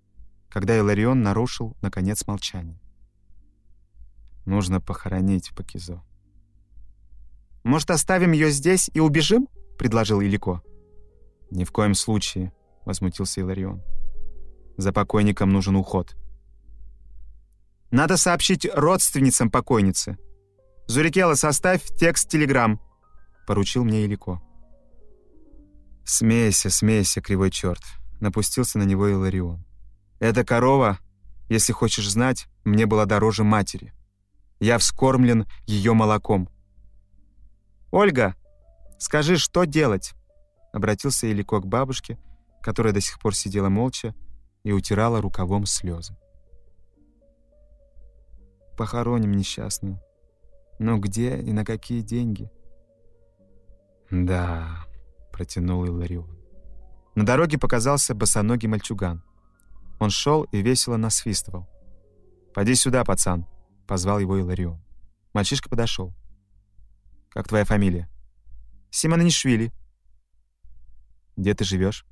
когда 0.48 0.78
Иларион 0.78 1.24
нарушил, 1.24 1.76
наконец, 1.82 2.26
молчание. 2.28 2.80
«Нужно 4.46 4.80
похоронить 4.80 5.56
Пакизо». 5.56 6.04
«Может, 7.64 7.90
оставим 7.90 8.32
ее 8.32 8.52
здесь 8.52 8.92
и 8.94 9.00
убежим?»— 9.00 9.48
предложил 9.80 10.22
Илико. 10.22 10.62
«Ни 11.50 11.64
в 11.64 11.72
коем 11.72 11.96
случае»,— 11.96 12.54
возмутился 12.86 13.42
Иларион. 13.42 13.82
«За 14.78 14.94
покойником 14.94 15.50
нужен 15.50 15.76
уход». 15.76 16.16
«Надо 17.90 18.18
сообщить 18.18 18.70
родственницам 18.72 19.50
покойницы. 19.50 20.20
Зурикела, 20.86 21.34
составь 21.34 21.84
текст 21.98 22.30
телеграмм»,— 22.30 22.80
поручил 23.48 23.84
мне 23.84 24.06
Илико. 24.06 24.44
«Смейся, 26.12 26.72
смейся, 26.72 27.22
кривой 27.22 27.52
черт»,— 27.52 27.84
напустился 28.20 28.80
на 28.80 28.84
него 28.84 29.08
Иларион. 29.10 29.64
«Эта 30.20 30.44
корова, 30.44 30.98
если 31.50 31.72
хочешь 31.72 32.10
знать, 32.10 32.48
мне 32.64 32.88
была 32.88 33.06
дороже 33.06 33.44
матери. 33.44 33.94
Я 34.60 34.80
вскормлен 34.80 35.46
ее 35.68 35.94
молоком». 35.94 36.50
«Ольга, 37.92 38.34
скажи, 38.98 39.38
что 39.38 39.66
делать?»— 39.66 40.14
обратился 40.74 41.28
Илико 41.28 41.60
к 41.60 41.68
бабушке, 41.68 42.18
которая 42.64 42.92
до 42.92 43.02
сих 43.02 43.20
пор 43.20 43.36
сидела 43.36 43.70
молча 43.70 44.16
и 44.64 44.72
утирала 44.72 45.22
рукавом 45.22 45.68
слезы. 45.68 46.18
«Похороним 48.76 49.34
несчастную. 49.34 50.02
Но 50.80 50.98
где 50.98 51.38
и 51.38 51.54
на 51.54 51.64
какие 51.64 52.02
деньги?» 52.02 52.50
«Да...» 54.10 54.89
протянул 55.40 55.86
Иларион. 55.86 56.28
На 57.16 57.26
дороге 57.26 57.58
показался 57.58 58.14
босоногий 58.14 58.68
мальчуган. 58.68 59.24
Он 59.98 60.10
шел 60.10 60.44
и 60.52 60.62
весело 60.62 60.98
насвистывал. 60.98 61.66
«Поди 62.54 62.76
сюда, 62.76 63.06
пацан»,— 63.06 63.46
позвал 63.88 64.20
его 64.20 64.38
Иларион. 64.38 64.84
Мальчишка 65.34 65.70
подошел. 65.70 66.14
«Как 67.30 67.48
твоя 67.48 67.64
фамилия?» 67.64 68.10
«Симонанишвили». 68.92 69.72
«Где 71.38 71.54
ты 71.54 71.64
живешь?» 71.64 72.06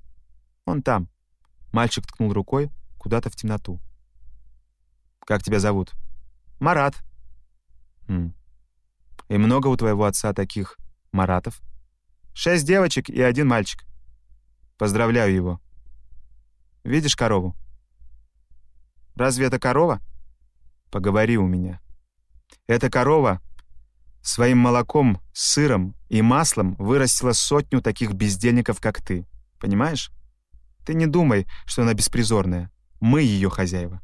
«Он 0.64 0.82
там». 0.82 1.10
Мальчик 1.74 2.08
ткнул 2.08 2.32
рукой 2.32 2.72
куда-то 2.98 3.30
в 3.30 3.36
темноту. 3.36 3.82
«Как 5.26 5.44
тебя 5.44 5.60
зовут?» 5.60 5.96
«Марат». 6.62 6.96
«Хм. 8.08 8.34
И 9.28 9.38
много 9.38 9.68
у 9.68 9.76
твоего 9.76 10.06
отца 10.06 10.32
таких 10.32 10.78
Маратов?» 11.12 11.62
Шесть 12.40 12.68
девочек 12.68 13.10
и 13.10 13.20
один 13.20 13.48
мальчик. 13.48 13.84
Поздравляю 14.78 15.34
его. 15.34 15.60
Видишь 16.84 17.16
корову? 17.16 17.56
Разве 19.16 19.48
это 19.48 19.58
корова? 19.58 20.02
Поговори 20.92 21.40
у 21.40 21.48
меня. 21.48 21.82
Эта 22.68 22.92
корова 22.92 23.42
своим 24.22 24.60
молоком, 24.60 25.20
сыром 25.34 25.96
и 26.10 26.22
маслом 26.22 26.76
вырастила 26.76 27.32
сотню 27.32 27.82
таких 27.82 28.14
бездельников, 28.14 28.80
как 28.82 29.02
ты. 29.02 29.26
Понимаешь? 29.60 30.12
Ты 30.86 30.94
не 30.94 31.08
думай, 31.08 31.48
что 31.66 31.82
она 31.82 31.96
беспризорная. 31.96 32.70
Мы 33.00 33.24
ее 33.24 33.50
хозяева. 33.50 34.00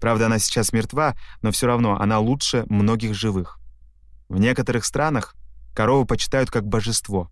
Правда, 0.00 0.26
она 0.26 0.40
сейчас 0.40 0.72
мертва, 0.72 1.14
но 1.40 1.52
все 1.52 1.68
равно 1.68 2.00
она 2.00 2.18
лучше 2.18 2.64
многих 2.68 3.14
живых. 3.14 3.60
В 4.28 4.40
некоторых 4.40 4.84
странах 4.84 5.36
корову 5.72 6.04
почитают 6.04 6.50
как 6.50 6.66
божество. 6.66 7.30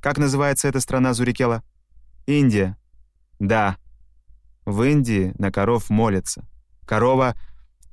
Как 0.00 0.18
называется 0.18 0.68
эта 0.68 0.80
страна 0.80 1.14
Зурикела? 1.14 1.62
Индия. 2.26 2.76
Да. 3.38 3.76
В 4.64 4.82
Индии 4.82 5.32
на 5.38 5.50
коров 5.50 5.90
молятся. 5.90 6.46
Корова... 6.86 7.34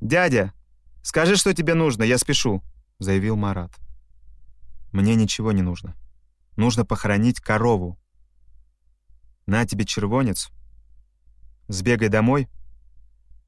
«Дядя, 0.03 0.51
скажи, 1.01 1.37
что 1.37 1.53
тебе 1.53 1.75
нужно, 1.75 2.03
я 2.03 2.17
спешу»,— 2.17 2.61
заявил 2.99 3.37
Марат. 3.37 3.71
«Мне 4.91 5.15
ничего 5.15 5.53
не 5.53 5.61
нужно. 5.61 5.95
Нужно 6.57 6.83
похоронить 6.83 7.39
корову. 7.39 7.97
На 9.45 9.65
тебе 9.65 9.85
червонец. 9.85 10.49
Сбегай 11.69 12.09
домой, 12.09 12.49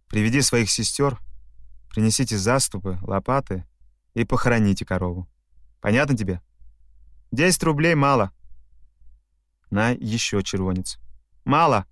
приведи 0.07 0.41
своих 0.41 0.69
сестер, 0.69 1.19
принесите 1.89 2.37
заступы, 2.37 2.99
лопаты 3.01 3.65
и 4.13 4.23
похороните 4.23 4.85
корову. 4.85 5.27
Понятно 5.81 6.15
тебе? 6.15 6.41
Десять 7.33 7.63
рублей 7.63 7.95
мало 7.95 8.31
на 9.69 9.91
еще 9.91 10.43
червонец. 10.43 10.99
«Мало!» 11.43 11.85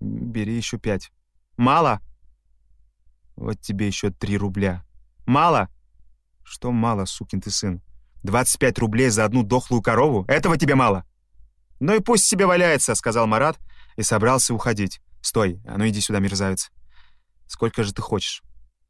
«Бери 0.00 0.56
еще 0.56 0.78
пять». 0.78 1.10
«Мало!» 1.56 2.00
«Вот 3.36 3.60
тебе 3.60 3.86
еще 3.86 4.10
три 4.10 4.36
рубля». 4.36 4.84
«Мало!» 5.26 5.68
«Что 6.44 6.72
мало, 6.72 7.04
сукин 7.04 7.40
ты 7.40 7.50
сын? 7.50 7.82
25 8.22 8.78
рублей 8.78 9.10
за 9.10 9.24
одну 9.24 9.42
дохлую 9.42 9.82
корову? 9.82 10.24
Этого 10.28 10.56
тебе 10.56 10.74
мало?» 10.74 11.04
«Ну 11.80 11.94
и 11.94 12.00
пусть 12.00 12.24
себе 12.24 12.46
валяется»,— 12.46 12.94
сказал 12.96 13.26
Марат 13.26 13.58
и 13.96 14.02
собрался 14.02 14.54
уходить. 14.54 15.00
«Стой, 15.20 15.60
а 15.66 15.78
ну 15.78 15.88
иди 15.88 16.00
сюда, 16.00 16.20
мерзавец. 16.20 16.70
Сколько 17.46 17.84
же 17.84 17.92
ты 17.92 18.02
хочешь?» 18.02 18.42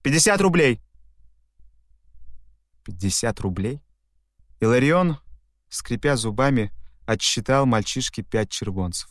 «Пятьдесят 0.02 0.40
рублей!» 0.40 0.80
«Пятьдесят 2.84 3.40
рублей?» 3.40 3.82
Иларион, 4.60 5.18
скрипя 5.68 6.16
зубами, 6.16 6.72
отсчитал 7.08 7.64
мальчишке 7.64 8.22
пять 8.22 8.50
червонцев. 8.50 9.08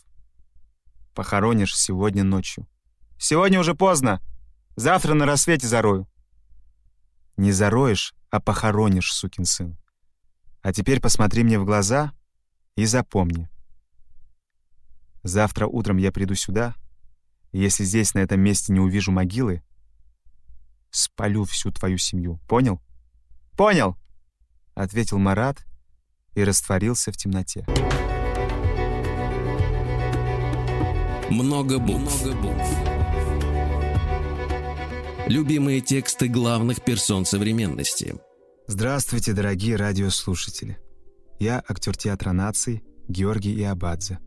«Похоронишь 1.15 1.75
сегодня 1.75 2.23
ночью». 2.23 2.67
«Сегодня 3.17 3.59
уже 3.59 3.73
поздно. 3.73 4.21
Завтра 4.75 5.15
на 5.15 5.25
рассвете 5.25 5.67
зарою». 5.67 6.07
«Не 7.37 7.51
зароешь, 7.51 8.13
а 8.29 8.39
похоронишь, 8.39 9.11
сукин 9.11 9.45
сын. 9.45 9.75
А 10.61 10.71
теперь 10.73 11.01
посмотри 11.01 11.43
мне 11.43 11.57
в 11.57 11.65
глаза 11.65 12.13
и 12.75 12.85
запомни. 12.85 13.49
Завтра 15.23 15.65
утром 15.65 15.97
я 15.97 16.11
приду 16.11 16.35
сюда, 16.35 16.75
и 17.51 17.59
если 17.59 17.83
здесь, 17.83 18.13
на 18.13 18.19
этом 18.19 18.39
месте, 18.39 18.71
не 18.71 18.79
увижу 18.79 19.11
могилы, 19.11 19.63
спалю 20.91 21.45
всю 21.45 21.71
твою 21.71 21.97
семью. 21.97 22.39
Понял?» 22.47 22.79
«Понял!»— 23.53 23.97
ответил 24.75 25.17
Марат 25.17 25.65
и 26.37 26.43
растворился 26.43 27.11
в 27.11 27.17
темноте. 27.17 27.65
Много 31.31 31.79
букв. 31.79 32.23
Много 32.23 32.37
букв. 32.39 32.77
Любимые 35.27 35.81
тексты 35.81 36.27
главных 36.27 36.83
персон 36.83 37.25
современности. 37.25 38.15
Здравствуйте, 38.67 39.33
дорогие 39.33 39.77
радиослушатели. 39.77 40.77
Я 41.39 41.63
актер 41.67 41.97
театра 41.97 42.33
наций 42.33 42.83
Георгий 43.07 43.59
Иабадзе. 43.59 44.19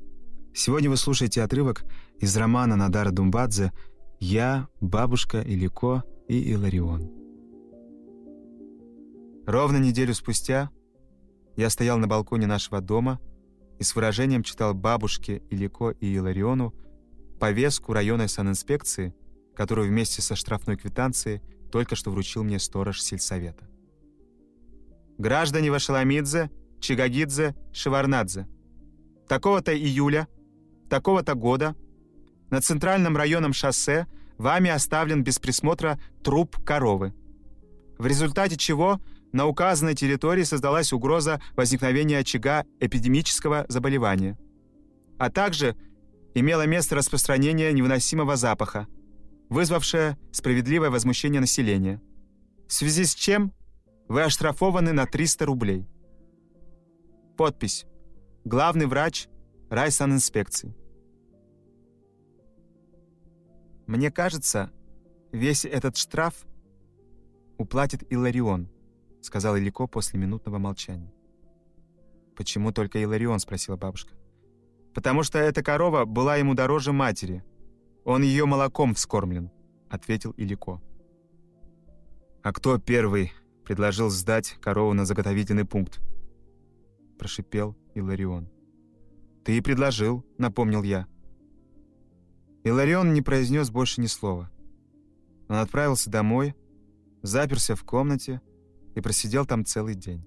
Сегодня 0.52 0.90
вы 0.90 0.96
слушаете 0.96 1.42
отрывок 1.42 1.84
из 2.18 2.36
романа 2.36 2.74
Надара 2.74 3.12
Думбадзе 3.12 3.72
«Я, 4.18 4.66
бабушка 4.80 5.42
Илико 5.42 6.02
и 6.28 6.40
Иларион». 6.40 7.08
Ровно 9.46 9.76
неделю 9.76 10.12
спустя 10.12 10.70
я 11.56 11.70
стоял 11.70 11.98
на 11.98 12.06
балконе 12.06 12.46
нашего 12.46 12.80
дома 12.80 13.20
и 13.78 13.82
с 13.82 13.94
выражением 13.94 14.42
читал 14.42 14.74
бабушке 14.74 15.42
Илико 15.50 15.90
и 15.90 16.14
Илариону 16.14 16.74
повестку 17.38 17.92
районной 17.92 18.28
санинспекции, 18.28 19.14
которую 19.56 19.88
вместе 19.88 20.22
со 20.22 20.36
штрафной 20.36 20.76
квитанцией 20.76 21.40
только 21.70 21.96
что 21.96 22.10
вручил 22.10 22.44
мне 22.44 22.58
сторож 22.58 23.00
сельсовета. 23.00 23.68
Граждане 25.18 25.70
Вашаламидзе, 25.70 26.50
Чигагидзе, 26.80 27.54
Шеварнадзе. 27.72 28.48
Такого-то 29.28 29.76
июля, 29.76 30.28
такого-то 30.88 31.34
года 31.34 31.76
на 32.50 32.60
центральном 32.60 33.16
районном 33.16 33.52
шоссе 33.52 34.06
вами 34.38 34.70
оставлен 34.70 35.22
без 35.22 35.38
присмотра 35.38 36.00
труп 36.24 36.56
коровы, 36.64 37.14
в 37.98 38.06
результате 38.06 38.56
чего 38.56 39.00
на 39.32 39.46
указанной 39.46 39.94
территории 39.94 40.42
создалась 40.42 40.92
угроза 40.92 41.40
возникновения 41.56 42.18
очага 42.18 42.64
эпидемического 42.80 43.66
заболевания, 43.68 44.38
а 45.18 45.30
также 45.30 45.76
имело 46.34 46.66
место 46.66 46.96
распространение 46.96 47.72
невыносимого 47.72 48.36
запаха, 48.36 48.86
вызвавшее 49.48 50.18
справедливое 50.32 50.90
возмущение 50.90 51.40
населения, 51.40 52.00
в 52.66 52.72
связи 52.72 53.04
с 53.04 53.14
чем 53.14 53.52
вы 54.08 54.22
оштрафованы 54.22 54.92
на 54.92 55.06
300 55.06 55.46
рублей. 55.46 55.86
Подпись. 57.36 57.86
Главный 58.44 58.86
врач 58.86 59.28
райсанинспекции. 59.70 60.74
Мне 63.86 64.10
кажется, 64.10 64.70
весь 65.32 65.64
этот 65.64 65.96
штраф 65.96 66.46
уплатит 67.58 68.04
Иларион, 68.10 68.68
сказал 69.20 69.56
Илико 69.56 69.86
после 69.86 70.18
минутного 70.18 70.58
молчания. 70.58 71.12
«Почему 72.36 72.72
только 72.72 72.98
Иларион?»— 72.98 73.38
спросила 73.40 73.76
бабушка. 73.76 74.14
«Потому 74.94 75.22
что 75.22 75.38
эта 75.38 75.62
корова 75.62 76.04
была 76.04 76.36
ему 76.36 76.54
дороже 76.54 76.92
матери. 76.92 77.44
Он 78.04 78.22
ее 78.22 78.46
молоком 78.46 78.94
вскормлен»,— 78.94 79.50
ответил 79.90 80.32
Илико. 80.36 80.80
«А 82.42 82.52
кто 82.52 82.78
первый 82.78 83.32
предложил 83.64 84.08
сдать 84.08 84.56
корову 84.60 84.94
на 84.94 85.04
заготовительный 85.04 85.64
пункт?»— 85.64 86.00
прошипел 87.18 87.76
Иларион. 87.94 88.48
«Ты 89.44 89.58
и 89.58 89.60
предложил»,— 89.60 90.24
напомнил 90.38 90.82
я. 90.82 91.06
Иларион 92.64 93.12
не 93.12 93.22
произнес 93.22 93.70
больше 93.70 94.00
ни 94.00 94.06
слова. 94.06 94.50
Он 95.48 95.56
отправился 95.56 96.10
домой, 96.10 96.54
заперся 97.22 97.74
в 97.74 97.84
комнате 97.84 98.40
и 98.94 99.00
просидел 99.00 99.46
там 99.46 99.64
целый 99.64 99.94
день. 99.94 100.26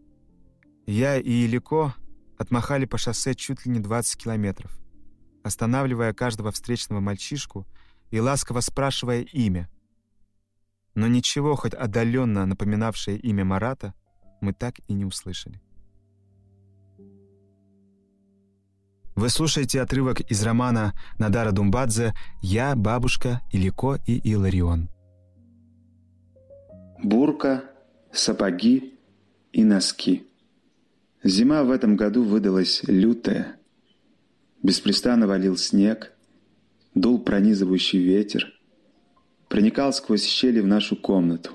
Я 0.86 1.18
и 1.18 1.46
Илико 1.46 1.96
отмахали 2.38 2.86
по 2.86 2.98
шоссе 2.98 3.36
чуть 3.36 3.66
ли 3.66 3.72
не 3.72 3.80
20 3.80 4.18
километров, 4.18 4.78
останавливая 5.44 6.14
каждого 6.14 6.52
встречного 6.52 7.00
мальчишку 7.00 7.66
и 8.12 8.20
ласково 8.20 8.60
спрашивая 8.60 9.22
имя. 9.22 9.70
Но 10.96 11.08
ничего, 11.08 11.56
хоть 11.56 11.74
отдаленно 11.74 12.46
напоминавшее 12.46 13.18
имя 13.18 13.46
Марата, 13.46 13.94
мы 14.42 14.54
так 14.54 14.76
и 14.88 14.94
не 14.94 15.06
услышали. 15.06 15.62
Вы 19.16 19.30
слушаете 19.30 19.82
отрывок 19.82 20.22
из 20.22 20.44
романа 20.44 20.94
Надара 21.20 21.52
Думбадзе 21.52 22.14
«Я, 22.42 22.76
бабушка, 22.76 23.42
Илико 23.52 24.00
и 24.08 24.18
Иларион». 24.18 24.90
Бурка, 27.04 27.64
сапоги 28.14 28.94
и 29.52 29.64
носки. 29.64 30.26
Зима 31.24 31.64
в 31.64 31.72
этом 31.72 31.96
году 31.96 32.24
выдалась 32.24 32.84
лютая. 32.88 33.58
Беспрестанно 34.62 35.28
валил 35.28 35.58
снег, 35.58 36.14
дул 36.94 37.20
пронизывающий 37.20 38.00
ветер, 38.00 38.54
проникал 39.50 39.92
сквозь 39.94 40.26
щели 40.26 40.60
в 40.60 40.68
нашу 40.68 40.96
комнату. 40.96 41.52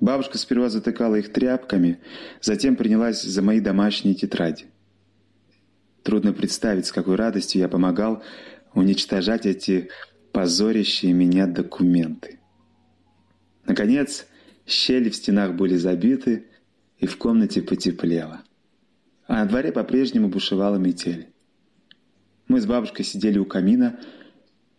Бабушка 0.00 0.38
сперва 0.38 0.68
затыкала 0.68 1.16
их 1.16 1.32
тряпками, 1.32 2.00
затем 2.40 2.76
принялась 2.76 3.22
за 3.22 3.42
мои 3.42 3.60
домашние 3.60 4.14
тетради. 4.14 4.66
Трудно 6.02 6.32
представить, 6.32 6.86
с 6.86 6.92
какой 6.92 7.16
радостью 7.16 7.60
я 7.60 7.68
помогал 7.68 8.22
уничтожать 8.74 9.44
эти 9.44 9.90
позорящие 10.32 11.12
меня 11.12 11.46
документы. 11.46 12.38
Наконец, 13.66 14.26
щели 14.68 15.08
в 15.08 15.16
стенах 15.16 15.54
были 15.54 15.76
забиты, 15.76 16.44
и 16.98 17.06
в 17.06 17.16
комнате 17.16 17.62
потеплело. 17.62 18.42
А 19.26 19.36
на 19.36 19.46
дворе 19.46 19.72
по-прежнему 19.72 20.28
бушевала 20.28 20.76
метель. 20.76 21.28
Мы 22.48 22.60
с 22.60 22.66
бабушкой 22.66 23.04
сидели 23.04 23.38
у 23.38 23.44
камина, 23.44 24.00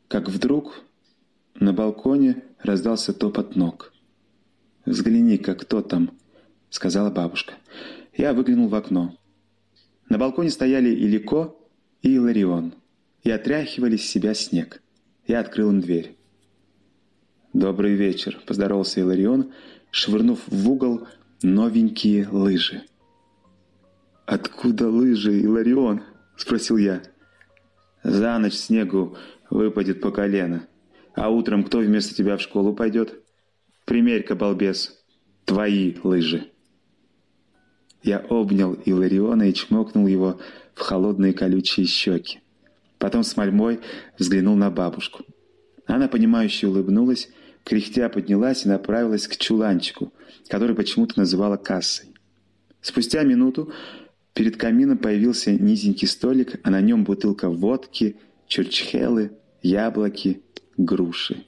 как 0.08 0.30
вдруг 0.30 0.84
на 1.56 1.74
балконе 1.74 2.44
раздался 2.60 3.14
топот 3.14 3.56
ног. 3.56 3.94
«Взгляни-ка, 4.86 5.56
кто 5.56 5.82
там?»— 5.82 6.12
сказала 6.70 7.10
бабушка. 7.10 7.54
Я 8.14 8.34
выглянул 8.34 8.68
в 8.70 8.76
окно. 8.76 9.18
На 10.10 10.18
балконе 10.18 10.50
стояли 10.50 10.90
Илико 10.90 11.56
и 12.02 12.16
Иларион 12.16 12.74
и 13.24 13.30
отряхивали 13.30 13.98
с 13.98 14.10
себя 14.10 14.34
снег. 14.34 14.82
Я 15.28 15.42
открыл 15.42 15.70
им 15.70 15.82
дверь. 15.82 16.19
«Добрый 17.54 17.96
вечер»,— 17.96 18.40
поздоровался 18.46 19.00
Иларион, 19.00 19.52
швырнув 19.90 20.40
в 20.48 20.70
угол 20.70 21.08
новенькие 21.42 22.28
лыжи. 22.30 22.84
«Откуда 24.28 24.88
лыжи, 24.88 25.42
Иларион?»– 25.42 26.04
спросил 26.38 26.78
я. 26.78 27.02
«За 28.04 28.38
ночь 28.38 28.54
снегу 28.54 29.18
выпадет 29.50 30.00
по 30.00 30.12
колено. 30.12 30.68
А 31.16 31.30
утром 31.30 31.64
кто 31.64 31.80
вместо 31.80 32.14
тебя 32.14 32.38
в 32.38 32.42
школу 32.42 32.74
пойдет? 32.74 33.20
Примерь-ка, 33.86 34.36
балбес, 34.36 35.04
твои 35.46 35.96
лыжи». 36.04 36.52
Я 38.04 38.20
обнял 38.20 38.74
Илариона 38.74 39.50
и 39.50 39.54
чмокнул 39.54 40.06
его 40.06 40.40
в 40.76 40.82
холодные 40.82 41.34
колючие 41.34 41.88
щеки. 41.88 42.42
Потом 43.00 43.24
с 43.24 43.36
мольмой 43.36 43.80
взглянул 44.18 44.56
на 44.56 44.70
бабушку. 44.70 45.26
Она, 45.90 46.08
понимающе 46.08 46.68
улыбнулась, 46.68 47.30
кряхтя 47.64 48.10
поднялась 48.10 48.64
и 48.64 48.70
направилась 48.70 49.28
к 49.28 49.38
чуланчику, 49.38 50.14
который 50.48 50.76
почему-то 50.76 51.18
называла 51.18 51.58
кассой. 51.58 52.10
Спустя 52.80 53.24
минуту 53.24 53.74
перед 54.36 54.56
камином 54.56 55.00
появился 55.00 55.52
низенький 55.52 56.08
столик, 56.08 56.60
а 56.64 56.70
на 56.70 56.80
нем 56.80 57.06
бутылка 57.06 57.50
водки, 57.50 58.18
чурчхелы, 58.48 59.32
яблоки, 59.64 60.44
груши. 60.78 61.44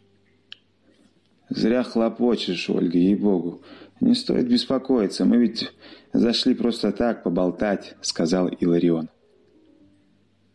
«Зря 1.49 1.83
хлопочешь, 1.83 2.67
Ольга, 2.67 2.97
ей-богу. 2.97 3.61
Не 3.99 4.15
стоит 4.15 4.49
беспокоиться, 4.49 5.23
мы 5.23 5.37
ведь 5.37 5.71
зашли 6.13 6.55
просто 6.55 6.91
так 6.91 7.21
поболтать»,— 7.21 7.95
сказал 8.01 8.47
Иларион. 8.47 9.09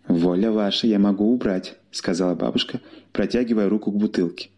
«Воля 0.08 0.52
ваша, 0.52 0.86
я 0.86 0.98
могу 0.98 1.32
убрать»,— 1.32 1.76
сказала 1.90 2.34
бабушка, 2.34 2.80
протягивая 3.12 3.68
руку 3.68 3.90
к 3.90 3.96
бутылке. 3.96 4.50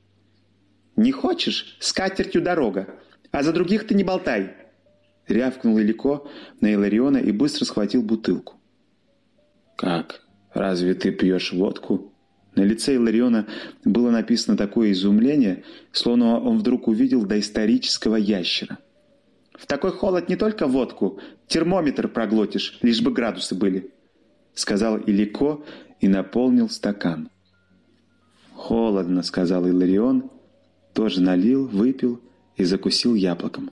«Не 0.97 1.11
хочешь? 1.13 1.77
С 1.81 1.93
катертью 1.93 2.43
дорога. 2.43 2.89
А 3.31 3.43
за 3.43 3.53
других 3.53 3.87
ты 3.87 3.95
не 3.95 4.05
болтай!» 4.05 4.55
Рявкнул 5.27 5.79
Илико 5.79 6.27
на 6.61 6.73
Илариона 6.73 7.19
и 7.19 7.33
быстро 7.33 7.65
схватил 7.65 8.03
бутылку. 8.03 8.57
«Как? 9.77 10.23
Разве 10.53 10.95
ты 10.95 11.13
пьешь 11.13 11.53
водку?» 11.53 12.13
На 12.55 12.63
лице 12.63 12.97
Илариона 12.97 13.47
было 13.85 14.11
написано 14.11 14.57
такое 14.57 14.91
изумление, 14.91 15.63
словно 15.93 16.41
он 16.41 16.59
вдруг 16.59 16.89
увидел 16.89 17.25
доисторического 17.25 18.17
ящера. 18.17 18.79
«В 19.53 19.67
такой 19.67 19.93
холод 19.93 20.29
не 20.29 20.37
только 20.37 20.67
водку, 20.67 21.21
термометр 21.47 22.09
проглотишь, 22.09 22.79
лишь 22.83 23.01
бы 23.01 23.13
градусы 23.13 23.55
были»,— 23.55 23.93
сказал 24.59 24.99
Илико 24.99 25.65
и 26.01 26.09
наполнил 26.09 26.69
стакан. 26.69 27.31
«Холодно»,— 28.55 29.23
сказал 29.23 29.67
Иларион 29.67 30.31
тоже 30.93 31.21
налил, 31.21 31.69
выпил 31.69 32.21
и 32.57 32.65
закусил 32.65 33.15
яблоком. 33.15 33.71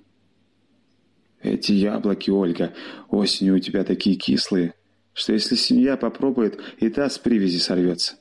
«Эти 1.42 1.72
яблоки, 1.72 2.30
Ольга, 2.30 2.72
осенью 3.08 3.56
у 3.56 3.58
тебя 3.58 3.82
такие 3.82 4.14
кислые, 4.14 4.74
что 5.12 5.32
если 5.32 5.56
семья 5.56 5.96
попробует, 5.96 6.60
и 6.78 6.88
та 6.88 7.10
с 7.10 7.18
привязи 7.18 7.58
сорвется. 7.58 8.14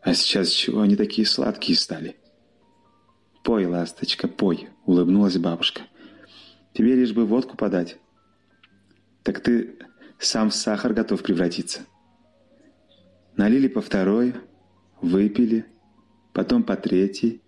А 0.00 0.14
сейчас 0.14 0.48
чего 0.48 0.80
они 0.80 0.96
такие 0.96 1.26
сладкие 1.26 1.76
стали?» 1.76 2.16
«Пой, 3.44 3.66
ласточка, 3.66 4.26
пой»,— 4.26 4.70
улыбнулась 4.86 5.36
бабушка. 5.36 5.82
«Тебе 6.72 6.94
лишь 6.94 7.12
бы 7.12 7.26
водку 7.26 7.58
подать». 7.58 7.98
«Так 9.22 9.40
ты 9.40 9.76
сам 10.18 10.48
в 10.48 10.54
сахар 10.54 10.94
готов 10.94 11.22
превратиться». 11.22 11.82
Налили 13.36 13.68
по 13.68 13.80
второй, 13.80 14.34
выпили, 15.00 15.66
потом 16.32 16.62
по 16.62 16.76
третьей, 16.76 17.42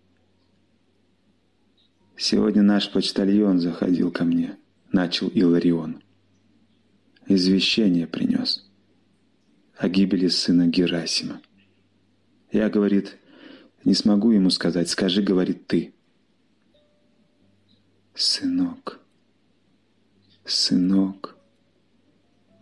«Сегодня 2.21 2.63
наш 2.63 2.91
почтальон 2.91 3.61
заходил 3.61 4.11
ко 4.11 4.25
мне»,— 4.25 4.59
начал 4.93 5.29
Иларион. 5.29 6.03
«Извещение 7.29 8.09
принес 8.09 8.69
о 9.77 9.89
гибели 9.89 10.27
сына 10.27 10.67
Герасима. 10.67 11.41
Я, 12.51 12.69
говорит, 12.71 13.19
не 13.85 13.95
смогу 13.95 14.33
ему 14.33 14.51
сказать, 14.51 14.91
скажи, 14.91 15.23
говорит, 15.23 15.69
ты». 15.69 15.95
«Сынок, 18.17 18.99
сынок, 20.45 21.37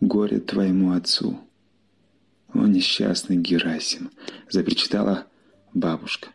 горе 0.01 0.39
твоему 0.39 0.91
отцу, 0.91 1.39
о 2.61 2.67
несчастный 2.67 3.37
Герасим»,— 3.37 4.11
запричитала 4.49 5.27
бабушка. 5.73 6.29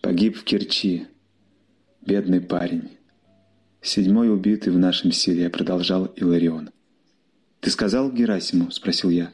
«Погиб 0.00 0.36
в 0.36 0.44
Керчи, 0.44 1.06
Бедный 2.06 2.40
парень. 2.40 2.90
Седьмой 3.82 4.32
убитый 4.32 4.72
в 4.72 4.78
нашем 4.78 5.10
селе, 5.10 5.50
продолжал 5.50 6.04
Иларион. 6.04 6.70
Ты 7.58 7.70
сказал 7.70 8.12
Герасиму? 8.12 8.70
Спросил 8.70 9.10
я. 9.10 9.32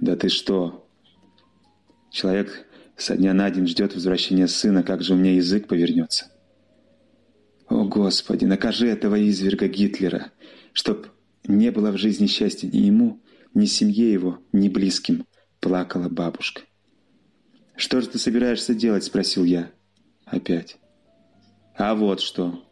Да 0.00 0.16
ты 0.16 0.28
что? 0.28 0.88
Человек 2.10 2.66
со 2.96 3.16
дня 3.16 3.32
на 3.32 3.48
день 3.48 3.68
ждет 3.68 3.94
возвращения 3.94 4.48
сына, 4.48 4.82
как 4.82 5.04
же 5.04 5.14
у 5.14 5.16
меня 5.16 5.36
язык 5.36 5.68
повернется? 5.68 6.32
О, 7.68 7.84
Господи, 7.84 8.44
накажи 8.44 8.88
этого 8.88 9.14
изверга 9.14 9.68
Гитлера, 9.68 10.32
чтоб 10.72 11.06
не 11.46 11.70
было 11.70 11.92
в 11.92 11.96
жизни 11.96 12.26
счастья 12.26 12.66
ни 12.66 12.78
ему, 12.78 13.20
ни 13.54 13.66
семье 13.66 14.12
его, 14.12 14.40
ни 14.52 14.68
близким, 14.68 15.26
плакала 15.60 16.08
бабушка. 16.08 16.62
«Что 17.76 18.00
же 18.00 18.08
ты 18.08 18.18
собираешься 18.18 18.74
делать?»– 18.74 19.04
спросил 19.04 19.44
я. 19.44 19.70
Опять. 20.26 20.76
«А 21.76 21.94
вот 21.94 22.20
что». 22.20 22.62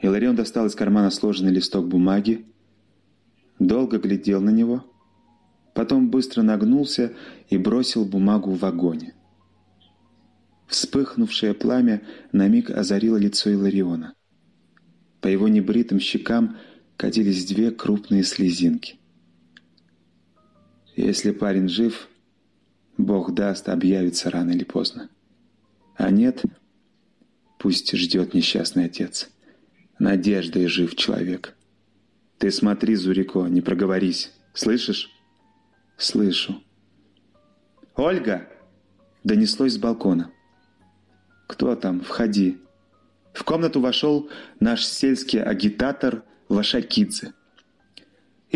Иларион 0.00 0.36
достал 0.36 0.66
из 0.66 0.74
кармана 0.74 1.10
сложенный 1.10 1.52
листок 1.52 1.88
бумаги, 1.88 2.46
долго 3.58 3.98
глядел 3.98 4.40
на 4.40 4.50
него, 4.50 4.84
потом 5.74 6.10
быстро 6.10 6.42
нагнулся 6.42 7.14
и 7.48 7.56
бросил 7.56 8.04
бумагу 8.04 8.52
в 8.52 8.64
огонь. 8.64 9.12
Вспыхнувшее 10.66 11.54
пламя 11.54 12.02
на 12.32 12.48
миг 12.48 12.70
озарило 12.70 13.16
лицо 13.16 13.50
Илариона. 13.50 14.14
По 15.20 15.28
его 15.28 15.48
небритым 15.48 16.00
щекам 16.00 16.56
катились 16.96 17.46
две 17.46 17.70
крупные 17.70 18.24
слезинки. 18.24 18.98
Если 20.96 21.32
парень 21.32 21.68
жив, 21.68 22.08
Бог 22.96 23.34
даст, 23.34 23.68
объявится 23.68 24.30
рано 24.30 24.52
или 24.52 24.64
поздно. 24.64 25.08
А 25.96 26.10
нет, 26.10 26.42
пусть 27.58 27.96
ждет 27.96 28.34
несчастный 28.34 28.86
отец. 28.86 29.30
Надеждой 29.98 30.66
жив 30.66 30.94
человек. 30.96 31.56
Ты 32.38 32.50
смотри, 32.50 32.94
Зурико, 32.94 33.46
не 33.48 33.60
проговорись. 33.60 34.32
Слышишь? 34.52 35.10
Слышу. 35.96 36.62
«Ольга!»— 37.96 38.48
донеслось 39.24 39.74
с 39.74 39.78
балкона. 39.78 40.32
«Кто 41.46 41.76
там? 41.76 42.00
Входи». 42.00 42.58
В 43.32 43.44
комнату 43.44 43.80
вошел 43.80 44.28
наш 44.58 44.84
сельский 44.84 45.40
агитатор 45.40 46.24
Вашакидзе. 46.48 47.32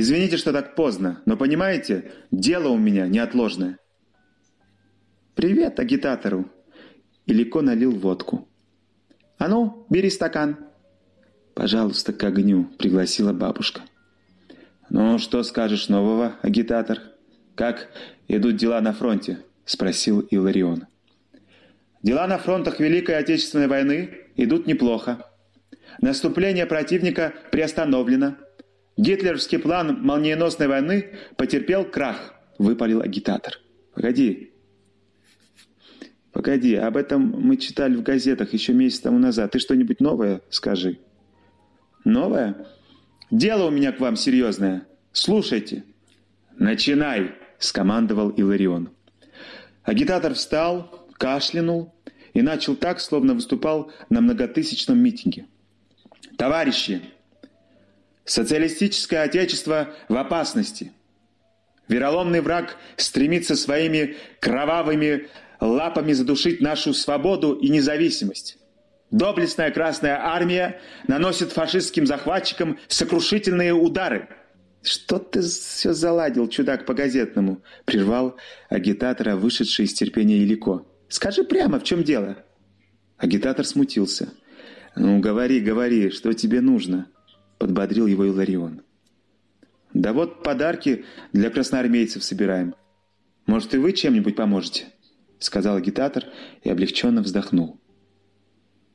«Извините, 0.01 0.37
что 0.37 0.53
так 0.53 0.77
поздно, 0.77 1.23
но 1.27 1.37
понимаете, 1.37 2.13
дело 2.31 2.69
у 2.69 2.79
меня 2.79 3.09
неотложное». 3.09 3.79
«Привет 5.35 5.81
агитатору!» 5.81 6.49
Илико 7.27 7.63
налил 7.63 7.91
водку. 7.91 8.49
«А 9.39 9.49
ну, 9.49 9.87
бери 9.91 10.09
стакан!» 10.09 10.57
«Пожалуйста, 11.53 12.13
к 12.13 12.23
огню»,— 12.23 12.71
пригласила 12.79 13.33
бабушка. 13.33 13.81
«Ну, 14.89 15.19
что 15.19 15.43
скажешь 15.43 15.89
нового, 15.89 16.37
агитатор? 16.43 17.01
Как 17.57 17.89
идут 18.29 18.55
дела 18.55 18.81
на 18.81 18.93
фронте?»— 18.93 19.41
спросил 19.65 20.21
Иларион. 20.21 20.87
Дела 22.05 22.29
на 22.29 22.39
фронтах 22.39 22.79
Великой 22.79 23.19
Отечественной 23.19 23.67
войны 23.67 24.17
идут 24.37 24.69
неплохо. 24.69 25.27
Наступление 26.01 26.67
противника 26.67 27.35
приостановлено. 27.51 28.37
Гитлеровский 28.99 29.61
план 29.61 30.03
молниеносной 30.03 30.67
войны 30.67 31.15
потерпел 31.37 31.85
крах, 31.85 32.35
выпалил 32.59 33.01
агитатор. 33.01 33.55
Погоди. 33.95 34.53
Погоди, 36.33 36.75
об 36.75 36.97
этом 36.97 37.31
мы 37.31 37.57
читали 37.59 37.95
в 37.95 38.03
газетах 38.03 38.53
еще 38.53 38.73
месяц 38.73 38.99
тому 38.99 39.19
назад. 39.19 39.53
Ты 39.53 39.61
что-нибудь 39.61 40.01
новое 40.01 40.43
скажи. 40.51 40.99
Новое? 42.05 42.67
Дело 43.31 43.69
у 43.69 43.71
меня 43.71 43.93
к 43.93 44.01
вам 44.01 44.17
серьезное. 44.17 44.89
Слушайте. 45.13 45.85
Начинай, 46.59 47.37
скомандовал 47.61 48.31
Иларион. 48.31 48.91
Агитатор 49.85 50.35
встал, 50.35 51.07
кашлянул 51.13 51.95
и 52.35 52.43
начал 52.43 52.75
так, 52.75 52.99
словно 52.99 53.35
выступал 53.35 53.93
на 54.11 54.21
многотысячном 54.21 54.99
митинге. 54.99 55.47
«Товарищи! 56.37 57.01
Социалистическое 58.29 59.23
отечество 59.23 59.95
в 60.11 60.15
опасности. 60.15 60.93
Вероломный 61.89 62.43
враг 62.43 62.77
стремится 62.97 63.57
своими 63.57 64.17
кровавыми 64.39 65.29
лапами 65.61 66.13
задушить 66.13 66.61
нашу 66.61 66.93
свободу 66.93 67.55
и 67.55 67.71
независимость. 67.71 68.59
Доблестная 69.11 69.71
Красная 69.71 70.21
Армия 70.23 70.79
наносит 71.07 71.53
фашистским 71.53 72.07
захватчикам 72.07 72.79
сокрушительные 72.89 73.73
удары. 73.73 74.29
«Что 74.83 75.19
ты 75.19 75.41
все 75.41 75.95
заладил, 75.95 76.49
чудак, 76.49 76.85
по-газетному?»— 76.85 77.63
прервал 77.87 78.37
агитатора, 78.69 79.37
вышедший 79.37 79.87
из 79.87 79.95
терпения 79.95 80.37
Илико. 80.37 80.85
Скажи 81.09 81.45
прямо, 81.45 81.81
в 81.81 81.85
чем 81.85 82.05
дело?» 82.05 82.37
Агитатор 83.17 83.65
смутился. 83.65 84.29
«Ну, 84.97 85.19
говори, 85.19 85.61
говори, 85.61 86.11
что 86.11 86.35
тебе 86.35 86.61
нужно?» 86.61 87.07
Подбодрил 87.59 88.07
его 88.07 88.25
Иларион. 88.25 88.83
«Да 89.93 90.13
вот 90.13 90.43
подарки 90.43 91.05
для 91.33 91.51
красноармейцев 91.51 92.23
собираем. 92.23 92.75
Может, 93.47 93.75
и 93.75 93.79
вы 93.79 93.93
чем-нибудь 93.93 94.37
поможете?» 94.37 94.87
Сказал 95.39 95.77
агитатор 95.77 96.25
и 96.63 96.71
облегченно 96.71 97.23
вздохнул. 97.23 97.81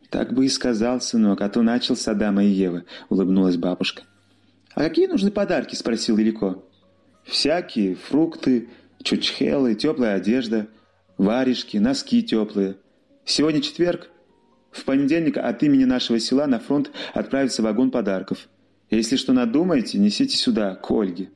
«Так 0.09 0.33
бы 0.33 0.45
и 0.45 0.49
сказал, 0.49 1.01
сынок, 1.01 1.41
а 1.41 1.49
то 1.49 1.61
начал 1.61 1.95
с 1.95 2.07
Адама 2.07 2.43
и 2.43 2.49
Евы»,— 2.49 2.85
улыбнулась 3.09 3.57
бабушка. 3.57 4.03
«А 4.75 4.81
какие 4.81 5.07
нужны 5.07 5.31
подарки?»— 5.31 5.75
спросил 5.75 6.15
Велико. 6.15 6.63
«Всякие, 7.23 7.95
фрукты, 7.95 8.69
чучхелы, 9.01 9.75
теплая 9.75 10.15
одежда», 10.15 10.67
варежки, 11.17 11.77
носки 11.77 12.23
теплые. 12.23 12.77
Сегодня 13.25 13.61
четверг. 13.61 14.09
В 14.71 14.85
понедельник 14.85 15.37
от 15.37 15.61
имени 15.63 15.85
нашего 15.85 16.19
села 16.19 16.47
на 16.47 16.59
фронт 16.59 16.91
отправится 17.13 17.61
вагон 17.61 17.91
подарков. 17.91 18.49
Если 18.89 19.15
что 19.15 19.33
надумаете, 19.33 19.97
несите 19.97 20.37
сюда, 20.37 20.75
к 20.75 20.91
Ольге. 20.91 21.29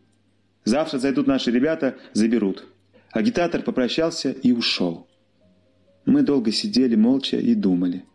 Завтра 0.63 0.99
зайдут 0.99 1.27
наши 1.27 1.51
ребята, 1.51 1.97
заберут». 2.13 2.65
Агитатор 3.12 3.62
попрощался 3.63 4.31
и 4.31 4.51
ушел. 4.51 5.07
Мы 6.05 6.21
долго 6.21 6.51
сидели 6.51 6.95
молча 6.95 7.38
и 7.38 7.55
думали. 7.55 8.05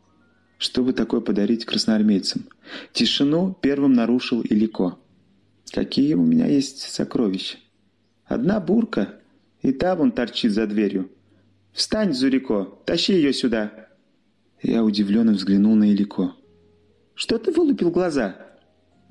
Что 0.58 0.84
бы 0.84 0.92
такое 0.92 1.20
подарить 1.20 1.64
красноармейцам? 1.64 2.48
Тишину 2.92 3.56
первым 3.60 3.94
нарушил 3.94 4.42
Илико. 4.42 4.98
Какие 5.72 6.14
у 6.14 6.22
меня 6.22 6.46
есть 6.46 6.80
сокровища? 6.80 7.58
Одна 8.24 8.60
бурка, 8.60 9.16
и 9.60 9.72
та 9.72 9.96
вон 9.96 10.12
торчит 10.12 10.52
за 10.52 10.66
дверью. 10.66 11.10
«Встань, 11.72 12.12
Зурико, 12.12 12.78
тащи 12.84 13.14
ее 13.14 13.32
сюда!» 13.32 13.88
Я 14.62 14.84
удивленно 14.84 15.32
взглянул 15.32 15.74
на 15.74 15.90
Илико. 15.90 16.34
«Что 17.14 17.38
ты 17.38 17.50
вылупил 17.50 17.90
глаза? 17.90 18.36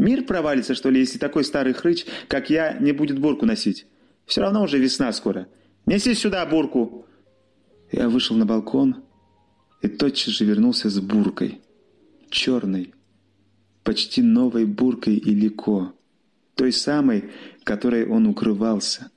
Мир 0.02 0.24
провалится, 0.24 0.74
что 0.74 0.90
ли, 0.90 1.02
если 1.02 1.20
такой 1.20 1.44
старый 1.44 1.74
хрыч, 1.74 2.08
как 2.28 2.50
я, 2.50 2.74
не 2.80 2.92
будет 2.92 3.20
бурку 3.20 3.46
носить? 3.46 3.86
Все 4.26 4.42
равно 4.42 4.64
уже 4.64 4.80
весна 4.80 5.14
скоро. 5.14 5.48
Неси 5.86 6.16
сюда 6.16 6.44
бурку!» 6.48 7.06
Я 7.92 8.10
вышел 8.10 8.36
на 8.36 8.48
балкон 8.48 9.04
и 9.84 9.88
тотчас 9.88 10.34
же 10.34 10.46
вернулся 10.46 10.90
с 10.90 11.00
буркой. 11.00 11.62
Черной, 12.32 12.96
почти 13.84 14.24
новой 14.24 14.66
буркой 14.66 15.18
Илико. 15.18 15.94
Той 16.56 16.72
самой, 16.72 17.30
которой 17.64 18.08
он 18.08 18.26
укрывался 18.26 19.12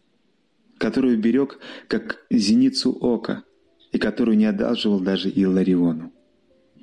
которую 0.76 1.18
берег 1.18 1.60
как 1.88 2.26
зеницу 2.30 2.92
ока 2.92 3.44
и 3.92 3.98
которую 3.98 4.36
не 4.36 4.44
одалживал 4.44 5.00
даже 5.00 5.30
Иллариону. 5.30 6.12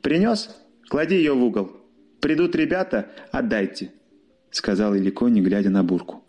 «Принес? 0.02 0.50
Клади 0.90 1.16
ее 1.16 1.34
в 1.34 1.44
угол. 1.44 1.81
Придут 2.22 2.56
ребята, 2.56 3.10
отдайте»,— 3.32 3.92
сказал 4.52 4.96
Илико, 4.96 5.28
не 5.28 5.42
глядя 5.42 5.70
на 5.70 5.84
бурку. 5.84 6.24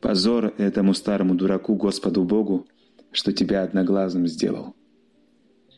«Позор 0.00 0.54
этому 0.58 0.92
старому 0.94 1.34
дураку, 1.34 1.74
Господу 1.74 2.24
Богу, 2.24 2.66
что 3.12 3.32
тебя 3.32 3.62
одноглазым 3.62 4.26
сделал. 4.26 4.74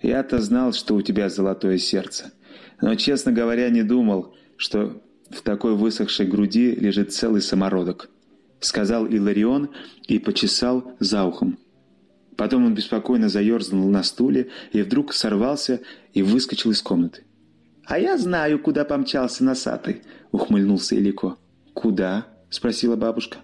Я-то 0.02 0.38
знал, 0.40 0.72
что 0.72 0.94
у 0.94 1.02
тебя 1.02 1.28
золотое 1.28 1.78
сердце, 1.78 2.32
но, 2.80 2.94
честно 2.96 3.30
говоря, 3.32 3.70
не 3.70 3.82
думал, 3.82 4.34
что 4.56 5.02
в 5.30 5.42
такой 5.42 5.76
высохшей 5.76 6.26
груди 6.26 6.74
лежит 6.74 7.12
целый 7.12 7.42
самородок» 7.42 8.10
сказал 8.60 9.06
Иларион 9.06 9.70
и 10.06 10.18
почесал 10.18 10.92
за 11.00 11.24
ухом. 11.24 11.58
Потом 12.36 12.66
он 12.66 12.74
беспокойно 12.74 13.28
заерзнул 13.28 13.88
на 13.90 14.02
стуле 14.02 14.50
и 14.72 14.82
вдруг 14.82 15.12
сорвался 15.12 15.80
и 16.14 16.22
выскочил 16.22 16.70
из 16.70 16.80
комнаты. 16.80 17.24
«А 17.90 17.98
я 17.98 18.16
знаю, 18.16 18.60
куда 18.60 18.84
помчался 18.84 19.42
носатый»,— 19.42 20.02
ухмыльнулся 20.30 20.94
Илико. 20.94 21.38
«Куда?»— 21.74 22.28
спросила 22.48 22.94
бабушка. 22.94 23.38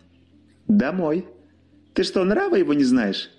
«Домой. 0.68 1.26
Ты 1.94 2.04
что, 2.04 2.22
нрава 2.22 2.54
его 2.54 2.72
не 2.72 2.84
знаешь? 2.84 3.32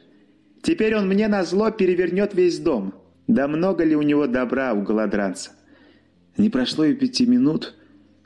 Теперь 0.61 0.97
он 0.97 1.07
мне 1.07 1.29
на 1.29 1.45
зло 1.45 1.71
перевернет 1.71 2.33
весь 2.33 2.59
дом. 2.59 2.93
Да 3.25 3.47
много 3.47 3.85
ли 3.85 3.95
у 3.95 4.01
него 4.01 4.27
добра 4.27 4.73
у 4.73 4.81
голодранца?» 4.81 5.51
Не 6.35 6.49
прошло 6.49 6.83
и 6.83 6.93
пяти 6.93 7.25
минут, 7.25 7.75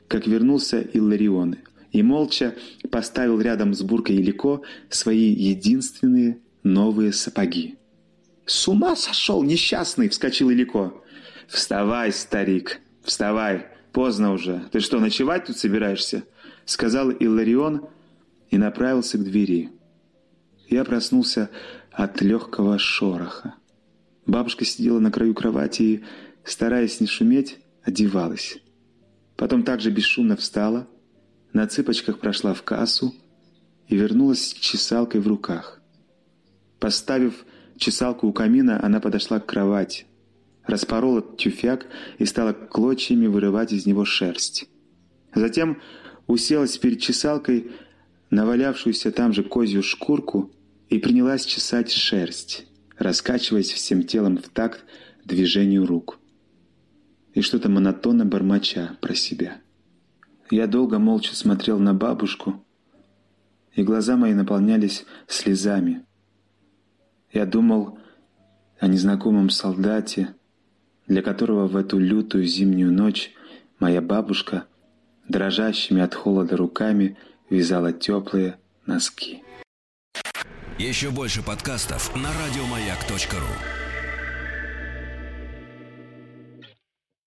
как 0.08 0.26
вернулся 0.26 0.80
Илларион 0.80 1.58
и 1.92 2.02
молча 2.02 2.56
поставил 2.90 3.40
рядом 3.40 3.74
с 3.74 3.82
буркой 3.82 4.16
Илико 4.16 4.62
свои 4.88 5.32
единственные 5.32 6.38
новые 6.64 7.12
сапоги. 7.12 7.76
«С 8.44 8.66
ума 8.66 8.96
сошел, 8.96 9.44
несчастный!»— 9.44 10.08
вскочил 10.10 10.50
Илико. 10.50 11.00
«Вставай, 11.48 12.12
старик, 12.12 12.80
вставай, 13.02 13.66
поздно 13.92 14.32
уже. 14.32 14.64
Ты 14.72 14.80
что, 14.80 15.00
ночевать 15.00 15.46
тут 15.46 15.56
собираешься?»— 15.56 16.24
сказал 16.64 17.10
Илларион 17.10 17.88
и 18.50 18.58
направился 18.58 19.18
к 19.18 19.24
двери. 19.24 19.70
Я 20.68 20.84
проснулся 20.84 21.50
от 21.90 22.20
легкого 22.22 22.78
шороха. 22.78 23.54
Бабушка 24.26 24.64
сидела 24.64 24.98
на 25.00 25.10
краю 25.10 25.34
кровати 25.34 25.82
и, 25.82 26.04
стараясь 26.44 27.00
не 27.00 27.06
шуметь, 27.06 27.58
одевалась. 27.82 28.58
Потом 29.36 29.64
также 29.64 29.90
бесшумно 29.90 30.36
встала, 30.36 30.86
на 31.52 31.66
цыпочках 31.66 32.18
прошла 32.18 32.54
в 32.54 32.62
кассу 32.62 33.14
и 33.88 33.96
вернулась 33.96 34.50
с 34.50 34.52
чесалкой 34.52 35.20
в 35.20 35.26
руках. 35.26 35.80
Поставив 36.78 37.44
чесалку 37.76 38.26
у 38.28 38.32
камина, 38.32 38.82
она 38.82 39.00
подошла 39.00 39.40
к 39.40 39.46
кровати, 39.46 40.06
распорола 40.66 41.22
тюфяк 41.22 41.86
и 42.18 42.24
стала 42.24 42.52
клочьями 42.52 43.26
вырывать 43.26 43.72
из 43.72 43.86
него 43.86 44.04
шерсть. 44.04 44.68
Затем 45.34 45.80
уселась 46.26 46.78
перед 46.78 47.00
чесалкой, 47.00 47.70
навалявшуюся 48.30 49.12
там 49.12 49.32
же 49.32 49.42
козью 49.42 49.82
шкурку, 49.82 50.50
и 50.88 50.98
принялась 50.98 51.46
чесать 51.46 51.90
шерсть, 51.90 52.66
раскачиваясь 52.98 53.72
всем 53.72 54.02
телом 54.02 54.36
в 54.36 54.48
такт 54.50 54.84
движению 55.24 55.86
рук 55.86 56.18
и 57.34 57.40
что-то 57.40 57.68
монотонно 57.68 58.24
бормоча 58.24 58.96
про 59.00 59.14
себя. 59.14 59.60
Я 60.50 60.66
долго 60.66 60.98
молча 60.98 61.34
смотрел 61.34 61.78
на 61.78 61.94
бабушку, 61.94 62.62
и 63.74 63.82
глаза 63.82 64.16
мои 64.16 64.34
наполнялись 64.34 65.06
слезами. 65.26 66.04
Я 67.32 67.46
думал 67.46 67.98
о 68.78 68.86
незнакомом 68.86 69.48
солдате, 69.48 70.34
для 71.12 71.20
которого 71.20 71.66
в 71.68 71.76
эту 71.76 71.98
лютую 71.98 72.46
зимнюю 72.46 72.90
ночь 72.90 73.32
моя 73.78 74.00
бабушка 74.00 74.64
дрожащими 75.28 76.00
от 76.00 76.14
холода 76.14 76.56
руками 76.56 77.18
вязала 77.50 77.92
теплые 77.92 78.56
носки. 78.86 79.42
Еще 80.78 81.10
больше 81.10 81.42
подкастов 81.42 82.16
на 82.16 82.30
радиомаяк.ру 82.32 83.81